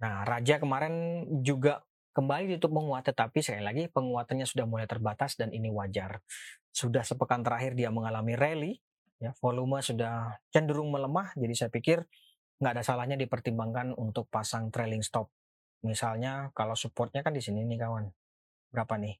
Nah, 0.00 0.24
Raja 0.24 0.56
kemarin 0.56 1.24
juga 1.44 1.84
kembali 2.16 2.56
ditutup 2.56 2.80
menguat, 2.80 3.12
tetapi 3.12 3.38
sekali 3.44 3.62
lagi 3.62 3.82
penguatannya 3.92 4.48
sudah 4.48 4.66
mulai 4.66 4.88
terbatas 4.88 5.36
dan 5.36 5.52
ini 5.52 5.68
wajar. 5.68 6.24
Sudah 6.72 7.04
sepekan 7.04 7.44
terakhir 7.44 7.76
dia 7.76 7.92
mengalami 7.92 8.34
rally, 8.34 8.72
ya 9.20 9.36
volume 9.38 9.84
sudah 9.84 10.40
cenderung 10.48 10.88
melemah 10.88 11.36
jadi 11.36 11.52
saya 11.52 11.70
pikir 11.70 12.08
nggak 12.56 12.72
ada 12.72 12.82
salahnya 12.84 13.20
dipertimbangkan 13.20 13.92
untuk 13.96 14.28
pasang 14.32 14.72
trailing 14.72 15.04
stop. 15.04 15.28
Misalnya 15.84 16.52
kalau 16.52 16.76
supportnya 16.76 17.24
kan 17.24 17.32
di 17.32 17.40
sini 17.40 17.64
nih 17.64 17.80
kawan. 17.80 18.04
Berapa 18.72 19.00
nih? 19.00 19.16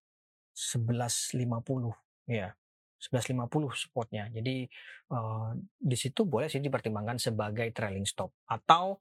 1150 0.52 2.28
ya 2.28 2.52
1150 3.00 3.48
supportnya. 3.80 4.28
Jadi 4.28 4.68
uh, 5.16 5.56
di 5.80 5.96
situ 5.96 6.28
boleh 6.28 6.52
sih 6.52 6.60
dipertimbangkan 6.60 7.16
sebagai 7.16 7.72
trailing 7.72 8.04
stop. 8.04 8.28
Atau 8.44 9.00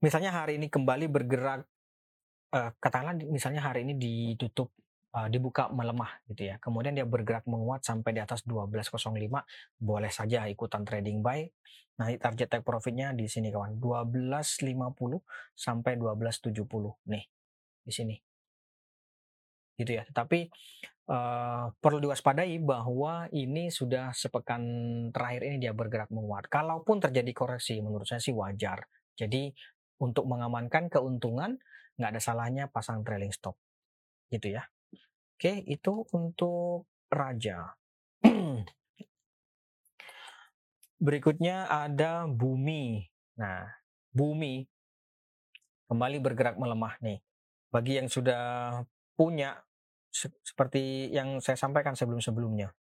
misalnya 0.00 0.32
hari 0.32 0.60
ini 0.60 0.68
kembali 0.68 1.06
bergerak 1.08 1.64
uh, 2.52 2.70
katakanlah 2.78 3.16
misalnya 3.28 3.64
hari 3.64 3.84
ini 3.88 3.94
ditutup 3.96 4.72
uh, 5.16 5.28
dibuka 5.32 5.72
melemah 5.72 6.20
gitu 6.28 6.52
ya. 6.52 6.56
Kemudian 6.60 6.92
dia 6.92 7.08
bergerak 7.08 7.48
menguat 7.48 7.82
sampai 7.82 8.12
di 8.12 8.20
atas 8.20 8.44
12.05, 8.44 9.16
boleh 9.80 10.12
saja 10.12 10.44
ikutan 10.46 10.84
trading 10.84 11.24
buy. 11.24 11.48
Nah, 11.96 12.12
target 12.20 12.52
take 12.52 12.64
profitnya 12.66 13.16
di 13.16 13.24
sini 13.24 13.48
kawan, 13.48 13.80
12.50 13.80 14.76
sampai 15.56 15.92
12.70 15.96 16.52
nih 17.08 17.24
di 17.80 17.92
sini. 17.92 18.16
Gitu 19.80 19.92
ya. 19.96 20.04
Tapi 20.12 20.44
uh, 21.08 21.72
perlu 21.72 21.98
diwaspadai 22.04 22.60
bahwa 22.60 23.32
ini 23.32 23.72
sudah 23.72 24.12
sepekan 24.12 24.60
terakhir 25.08 25.48
ini 25.48 25.56
dia 25.56 25.72
bergerak 25.72 26.12
menguat. 26.12 26.52
Kalaupun 26.52 27.00
terjadi 27.00 27.32
koreksi, 27.32 27.80
menurut 27.80 28.04
saya 28.04 28.20
sih 28.20 28.36
wajar. 28.36 28.84
Jadi 29.16 29.48
untuk 30.00 30.28
mengamankan 30.28 30.92
keuntungan 30.92 31.56
nggak 31.96 32.10
ada 32.16 32.20
salahnya 32.20 32.68
pasang 32.68 33.00
trailing 33.00 33.32
stop 33.32 33.56
gitu 34.28 34.58
ya. 34.58 34.68
Oke, 35.36 35.64
itu 35.68 36.04
untuk 36.16 36.88
raja. 37.12 37.76
Berikutnya 41.06 41.68
ada 41.68 42.24
bumi. 42.24 43.04
Nah, 43.36 43.68
bumi 44.16 44.64
kembali 45.92 46.16
bergerak 46.24 46.56
melemah 46.56 46.96
nih. 47.04 47.20
Bagi 47.68 48.00
yang 48.00 48.08
sudah 48.08 48.80
punya 49.12 49.60
seperti 50.40 51.12
yang 51.12 51.44
saya 51.44 51.60
sampaikan 51.60 51.92
sebelum-sebelumnya. 51.92 52.72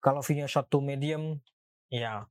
Kalau 0.00 0.20
view 0.20 0.48
short 0.48 0.68
to 0.68 0.80
medium, 0.84 1.40
ya 1.88 2.28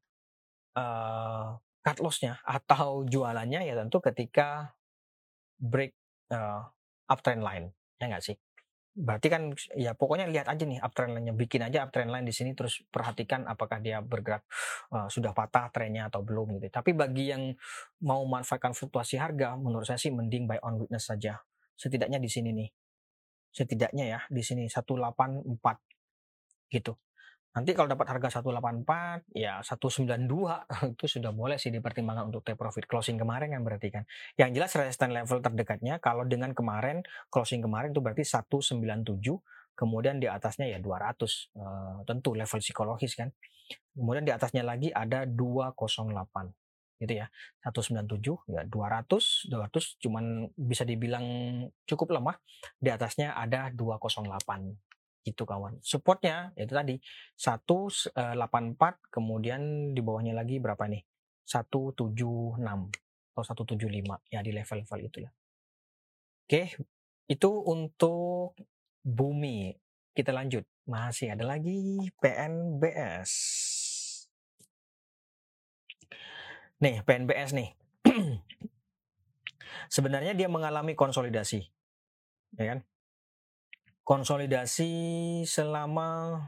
uh, 0.78 1.58
cut 1.84 1.98
lossnya 2.00 2.40
atau 2.48 3.04
jualannya 3.04 3.68
ya 3.68 3.74
tentu 3.76 4.00
ketika 4.00 4.72
break 5.60 5.92
uh, 6.32 6.64
uptrend 7.12 7.44
line 7.44 7.68
ya 8.00 8.08
nggak 8.10 8.24
sih? 8.24 8.36
Berarti 8.94 9.26
kan 9.26 9.50
ya 9.74 9.98
pokoknya 9.98 10.30
lihat 10.30 10.46
aja 10.46 10.70
nih 10.70 10.78
uptrend 10.78 11.18
line-nya 11.18 11.34
bikin 11.34 11.66
aja 11.66 11.90
uptrend 11.90 12.14
line 12.14 12.30
di 12.30 12.34
sini 12.36 12.54
terus 12.54 12.86
perhatikan 12.94 13.50
apakah 13.50 13.82
dia 13.82 14.06
bergerak 14.06 14.46
uh, 14.94 15.10
sudah 15.10 15.34
patah 15.34 15.74
trennya 15.74 16.14
atau 16.14 16.22
belum 16.22 16.62
gitu. 16.62 16.70
Tapi 16.70 16.94
bagi 16.94 17.34
yang 17.34 17.58
mau 18.06 18.22
manfaatkan 18.30 18.78
fluktuasi 18.78 19.18
harga 19.18 19.58
menurut 19.58 19.90
saya 19.90 19.98
sih 19.98 20.14
mending 20.14 20.46
buy 20.46 20.62
on 20.62 20.78
weakness 20.78 21.10
saja. 21.10 21.42
Setidaknya 21.74 22.22
di 22.22 22.30
sini 22.30 22.54
nih. 22.54 22.70
Setidaknya 23.50 24.06
ya 24.06 24.20
di 24.30 24.42
sini 24.46 24.70
184 24.70 25.42
gitu 26.70 26.94
Nanti 27.54 27.78
kalau 27.78 27.86
dapat 27.86 28.10
harga 28.10 28.42
184, 28.42 29.30
ya 29.38 29.62
192 29.62 30.26
itu 30.98 31.06
sudah 31.06 31.30
boleh 31.30 31.62
sih 31.62 31.70
dipertimbangkan 31.70 32.34
untuk 32.34 32.42
take 32.42 32.58
profit 32.58 32.89
closing 32.89 33.22
kemarin 33.22 33.54
kan 33.54 33.62
berarti 33.62 33.94
kan. 33.94 34.04
Yang 34.42 34.50
jelas 34.58 34.72
resistance 34.74 35.13
level 35.13 35.39
terdekatnya 35.46 36.02
kalau 36.02 36.26
dengan 36.26 36.58
kemarin 36.58 37.06
closing 37.30 37.62
kemarin 37.62 37.94
itu 37.94 38.02
berarti 38.02 38.26
197, 38.26 38.82
kemudian 39.78 40.18
di 40.18 40.26
atasnya 40.26 40.66
ya 40.66 40.82
200. 40.82 40.82
Uh, 40.82 41.62
eh, 41.62 41.98
tentu 42.10 42.34
level 42.34 42.60
psikologis 42.60 43.13
kan. 43.13 43.30
Kemudian 43.94 44.26
di 44.26 44.34
atasnya 44.34 44.66
lagi 44.66 44.89
ada 44.89 45.30
208 45.30 46.50
gitu 47.04 47.20
ya 47.20 47.28
197 47.68 48.48
ya 48.48 48.63
200 48.63 49.52
200 49.52 50.00
cuman 50.00 50.48
bisa 50.56 50.88
dibilang 50.88 51.26
cukup 51.84 52.16
lemah 52.16 52.39
di 52.80 52.88
atasnya 52.88 53.36
ada 53.36 53.68
208 53.76 54.92
gitu 55.24 55.48
kawan. 55.48 55.80
Supportnya 55.80 56.52
itu 56.60 56.76
tadi 56.76 57.00
184 57.40 58.14
eh, 58.14 58.94
kemudian 59.08 59.92
di 59.96 60.02
bawahnya 60.04 60.36
lagi 60.36 60.60
berapa 60.60 60.84
nih? 60.86 61.04
176 61.48 62.60
atau 63.34 63.44
175 63.44 64.20
ya 64.30 64.40
di 64.44 64.52
level-level 64.54 65.00
itu 65.08 65.18
ya. 65.26 65.32
Oke, 66.44 66.76
itu 67.32 67.50
untuk 67.50 68.54
bumi. 69.02 69.74
Kita 70.14 70.30
lanjut. 70.36 70.68
Masih 70.84 71.34
ada 71.34 71.48
lagi 71.48 71.98
PNBS. 72.20 73.32
Nih, 76.84 77.00
PNBS 77.08 77.56
nih. 77.56 77.70
Sebenarnya 79.96 80.36
dia 80.36 80.52
mengalami 80.52 80.94
konsolidasi. 80.94 81.64
Ya 82.60 82.76
kan? 82.76 82.80
Konsolidasi 84.04 84.92
selama 85.48 86.39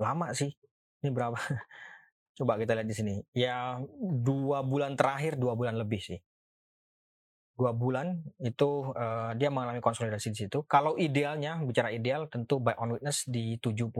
lama 0.00 0.26
sih. 0.32 0.50
Ini 1.04 1.12
berapa? 1.12 1.36
Coba 2.40 2.58
kita 2.58 2.74
lihat 2.74 2.88
di 2.88 2.96
sini. 2.96 3.14
Ya 3.36 3.78
dua 4.00 4.64
bulan 4.64 4.96
terakhir, 4.96 5.36
dua 5.36 5.54
bulan 5.54 5.76
lebih 5.78 6.00
sih. 6.00 6.18
Dua 7.54 7.70
bulan 7.70 8.18
itu 8.42 8.90
uh, 8.90 9.30
dia 9.38 9.46
mengalami 9.52 9.78
konsolidasi 9.78 10.34
di 10.34 10.38
situ. 10.48 10.66
Kalau 10.66 10.98
idealnya, 10.98 11.54
bicara 11.62 11.94
ideal, 11.94 12.26
tentu 12.26 12.58
buy 12.58 12.74
on 12.82 12.98
witness 12.98 13.30
di 13.30 13.54
70 13.62 13.94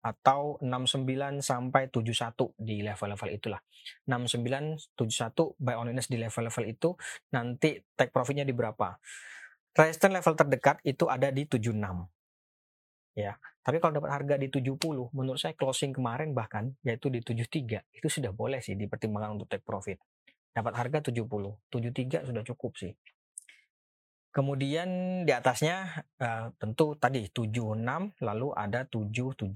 atau 0.00 0.56
69 0.64 1.44
sampai 1.44 1.92
71 1.92 2.56
di 2.56 2.80
level-level 2.80 3.28
itulah. 3.36 3.60
69 4.08 4.96
71 4.96 5.60
buy 5.60 5.76
on 5.76 5.92
witness 5.92 6.08
di 6.08 6.16
level-level 6.16 6.64
itu 6.64 6.96
nanti 7.36 7.84
take 7.92 8.08
profitnya 8.08 8.48
di 8.48 8.56
berapa? 8.56 8.96
Resistance 9.70 10.14
level 10.18 10.34
terdekat 10.34 10.76
itu 10.82 11.06
ada 11.06 11.30
di 11.30 11.46
76 11.46 11.78
ya. 13.14 13.38
Tapi 13.60 13.76
kalau 13.78 14.00
dapat 14.00 14.10
harga 14.10 14.34
di 14.40 14.48
70, 14.48 15.12
menurut 15.12 15.38
saya 15.38 15.52
closing 15.52 15.92
kemarin 15.92 16.32
bahkan 16.32 16.72
yaitu 16.80 17.12
di 17.12 17.20
73 17.20 17.84
itu 17.92 18.08
sudah 18.08 18.32
boleh 18.32 18.58
sih 18.64 18.74
dipertimbangkan 18.74 19.36
untuk 19.36 19.48
take 19.52 19.62
profit. 19.62 20.00
Dapat 20.50 20.72
harga 20.74 21.12
70, 21.12 21.22
73 21.70 22.26
sudah 22.26 22.42
cukup 22.42 22.72
sih. 22.80 22.92
Kemudian 24.30 25.22
di 25.26 25.32
atasnya 25.34 26.06
uh, 26.22 26.54
tentu 26.54 26.94
tadi 26.94 27.26
76 27.26 28.22
lalu 28.22 28.48
ada 28.54 28.86
77. 28.86 29.50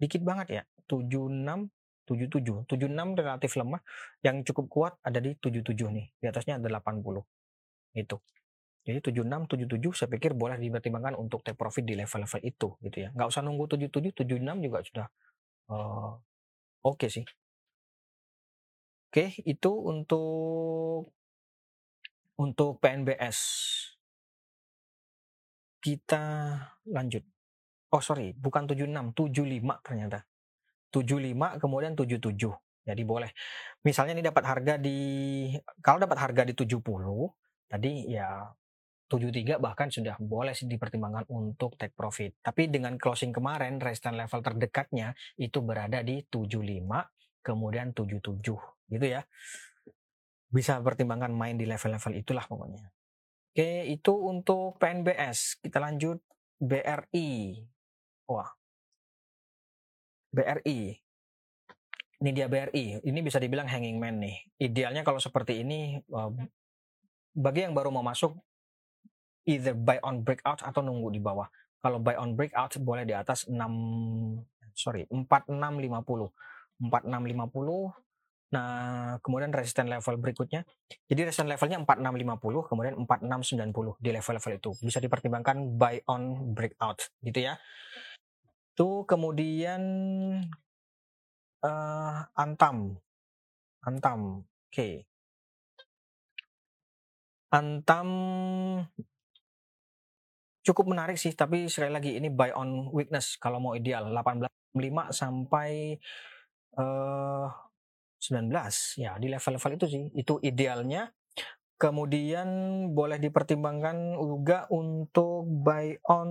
Dikit 0.00 0.22
banget 0.22 0.46
ya, 0.52 0.62
76 0.88 1.72
77. 2.04 2.68
76 2.68 3.16
relatif 3.16 3.56
lemah, 3.56 3.80
yang 4.20 4.44
cukup 4.44 4.66
kuat 4.68 4.92
ada 5.00 5.18
di 5.18 5.32
77 5.40 5.72
nih. 5.88 6.06
Di 6.20 6.26
atasnya 6.28 6.60
ada 6.60 6.68
80. 6.68 7.24
Itu. 7.96 8.20
Jadi 8.84 9.00
76, 9.00 9.48
77 9.48 9.96
saya 9.96 10.08
pikir 10.12 10.36
boleh 10.36 10.60
dipertimbangkan 10.60 11.16
untuk 11.16 11.40
take 11.40 11.56
profit 11.56 11.88
di 11.88 11.96
level-level 11.96 12.40
itu 12.44 12.68
gitu 12.84 12.96
ya. 13.00 13.08
Nggak 13.16 13.28
usah 13.32 13.40
nunggu 13.40 13.64
77, 13.64 14.12
76 14.12 14.44
juga 14.60 14.78
sudah 14.84 15.06
uh, 15.72 16.12
oke 16.84 17.00
okay 17.00 17.08
sih. 17.08 17.24
Oke, 19.08 19.30
okay, 19.30 19.46
itu 19.46 19.70
untuk 19.70 21.14
untuk 22.36 22.82
PNBS. 22.82 23.38
Kita 25.80 26.22
lanjut. 26.90 27.22
Oh 27.94 28.02
sorry, 28.02 28.34
bukan 28.34 28.66
76, 28.66 28.90
75 29.14 29.86
ternyata. 29.86 30.26
75 30.90 31.62
kemudian 31.62 31.94
77. 31.96 32.36
Jadi 32.84 33.02
boleh. 33.06 33.30
Misalnya 33.86 34.12
ini 34.12 34.24
dapat 34.26 34.44
harga 34.44 34.74
di 34.76 34.98
kalau 35.80 36.04
dapat 36.04 36.18
harga 36.20 36.42
di 36.44 36.52
70 36.52 36.84
tadi 37.64 38.12
ya 38.12 38.44
73 39.14 39.62
bahkan 39.62 39.86
sudah 39.86 40.18
boleh 40.18 40.50
dipertimbangkan 40.50 41.30
untuk 41.30 41.78
take 41.78 41.94
profit. 41.94 42.34
Tapi 42.42 42.66
dengan 42.66 42.98
closing 42.98 43.30
kemarin 43.30 43.78
resistance 43.78 44.18
level 44.18 44.42
terdekatnya 44.42 45.14
itu 45.38 45.62
berada 45.62 46.02
di 46.02 46.26
75 46.26 47.46
kemudian 47.46 47.94
77 47.94 48.42
gitu 48.90 49.06
ya. 49.06 49.22
Bisa 50.50 50.82
pertimbangkan 50.82 51.30
main 51.30 51.54
di 51.54 51.66
level-level 51.66 52.18
itulah 52.18 52.42
pokoknya. 52.46 52.90
Oke, 53.54 53.86
itu 53.86 54.12
untuk 54.18 54.82
PNBS. 54.82 55.62
Kita 55.62 55.78
lanjut 55.78 56.18
BRI. 56.58 57.62
Wah. 58.26 58.50
BRI. 60.34 60.78
Ini 62.18 62.30
dia 62.34 62.50
BRI. 62.50 62.98
Ini 63.06 63.18
bisa 63.22 63.38
dibilang 63.38 63.70
hanging 63.70 64.02
man 64.02 64.18
nih. 64.18 64.42
Idealnya 64.58 65.06
kalau 65.06 65.22
seperti 65.22 65.62
ini 65.62 66.02
bagi 67.34 67.66
yang 67.66 67.74
baru 67.74 67.94
mau 67.94 68.02
masuk 68.02 68.34
either 69.44 69.76
buy 69.76 70.00
on 70.04 70.24
breakout 70.24 70.64
atau 70.64 70.80
nunggu 70.80 71.12
di 71.12 71.20
bawah. 71.20 71.48
Kalau 71.80 72.00
buy 72.00 72.16
on 72.16 72.32
breakout 72.32 72.76
boleh 72.80 73.04
di 73.04 73.12
atas 73.12 73.46
6 73.46 73.56
sorry 74.74 75.06
4650. 75.10 76.32
4650 76.80 78.04
Nah, 78.54 79.18
kemudian 79.18 79.50
resisten 79.50 79.90
level 79.90 80.14
berikutnya. 80.22 80.62
Jadi 81.10 81.20
resisten 81.26 81.50
levelnya 81.50 81.82
4650, 81.82 82.70
kemudian 82.70 82.94
4690 83.02 83.98
di 83.98 84.10
level-level 84.14 84.52
itu. 84.62 84.70
Bisa 84.78 85.02
dipertimbangkan 85.02 85.74
buy 85.74 85.98
on 86.06 86.54
breakout 86.54 87.10
gitu 87.18 87.50
ya. 87.50 87.58
Itu 88.78 89.02
kemudian 89.10 89.82
uh, 91.66 92.18
Antam. 92.38 92.94
Antam. 93.82 94.46
Oke. 94.46 94.70
Okay. 94.70 94.94
Antam 97.50 98.08
cukup 100.64 100.96
menarik 100.96 101.20
sih 101.20 101.36
tapi 101.36 101.68
sekali 101.68 101.92
lagi 101.92 102.16
ini 102.16 102.32
buy 102.32 102.50
on 102.56 102.88
weakness. 102.90 103.36
Kalau 103.36 103.60
mau 103.60 103.76
ideal 103.76 104.08
18.5 104.08 104.48
sampai 105.12 106.00
uh, 106.80 107.46
eh, 107.46 107.48
19 108.24 108.48
ya 108.96 109.20
di 109.20 109.28
level-level 109.28 109.72
itu 109.76 109.86
sih 109.86 110.02
itu 110.16 110.40
idealnya. 110.40 111.12
Kemudian 111.76 112.48
boleh 112.96 113.20
dipertimbangkan 113.20 114.16
juga 114.16 114.64
untuk 114.72 115.44
buy 115.44 116.00
on 116.08 116.30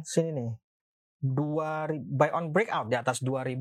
sini 0.00 0.30
nih 0.32 0.50
dua 1.20 1.84
buy 1.92 2.32
on 2.32 2.48
breakout 2.48 2.88
di 2.88 2.96
atas 2.96 3.20
2000 3.20 3.60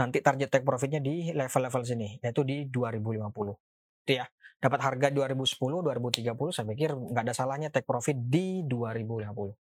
nanti 0.00 0.24
target 0.24 0.48
take 0.48 0.64
profitnya 0.64 1.04
di 1.04 1.36
level-level 1.36 1.84
sini 1.84 2.16
yaitu 2.24 2.48
di 2.48 2.64
2050 2.64 4.08
itu 4.08 4.12
ya 4.16 4.24
dapat 4.58 4.80
harga 4.82 5.08
2010, 5.14 5.54
2030, 5.58 6.54
saya 6.54 6.66
pikir 6.66 6.90
nggak 6.94 7.24
ada 7.24 7.34
salahnya 7.34 7.68
take 7.70 7.86
profit 7.86 8.18
di 8.18 8.66
2050. 8.66 9.54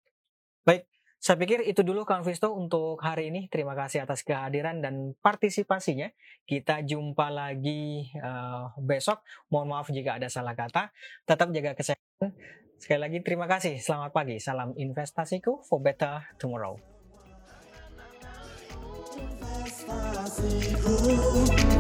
Baik, 0.64 0.88
saya 1.16 1.36
pikir 1.40 1.64
itu 1.64 1.80
dulu 1.80 2.04
Kang 2.04 2.22
Visto 2.22 2.52
untuk 2.52 3.00
hari 3.00 3.34
ini. 3.34 3.48
Terima 3.48 3.74
kasih 3.74 4.04
atas 4.04 4.22
kehadiran 4.22 4.78
dan 4.84 5.16
partisipasinya. 5.18 6.12
Kita 6.44 6.84
jumpa 6.84 7.32
lagi 7.32 8.06
uh, 8.20 8.70
besok. 8.78 9.24
Mohon 9.50 9.68
maaf 9.74 9.88
jika 9.90 10.20
ada 10.20 10.28
salah 10.28 10.54
kata. 10.54 10.92
Tetap 11.24 11.48
jaga 11.50 11.72
kesehatan. 11.74 12.30
Sekali 12.76 13.00
lagi 13.00 13.18
terima 13.24 13.48
kasih. 13.48 13.80
Selamat 13.80 14.12
pagi. 14.12 14.36
Salam 14.38 14.76
investasiku 14.76 15.64
for 15.64 15.80
better 15.80 16.22
tomorrow. 16.36 16.76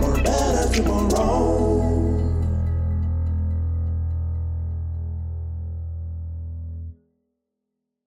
for 0.00 0.14
better 0.26 0.66
tomorrow. 0.74 1.85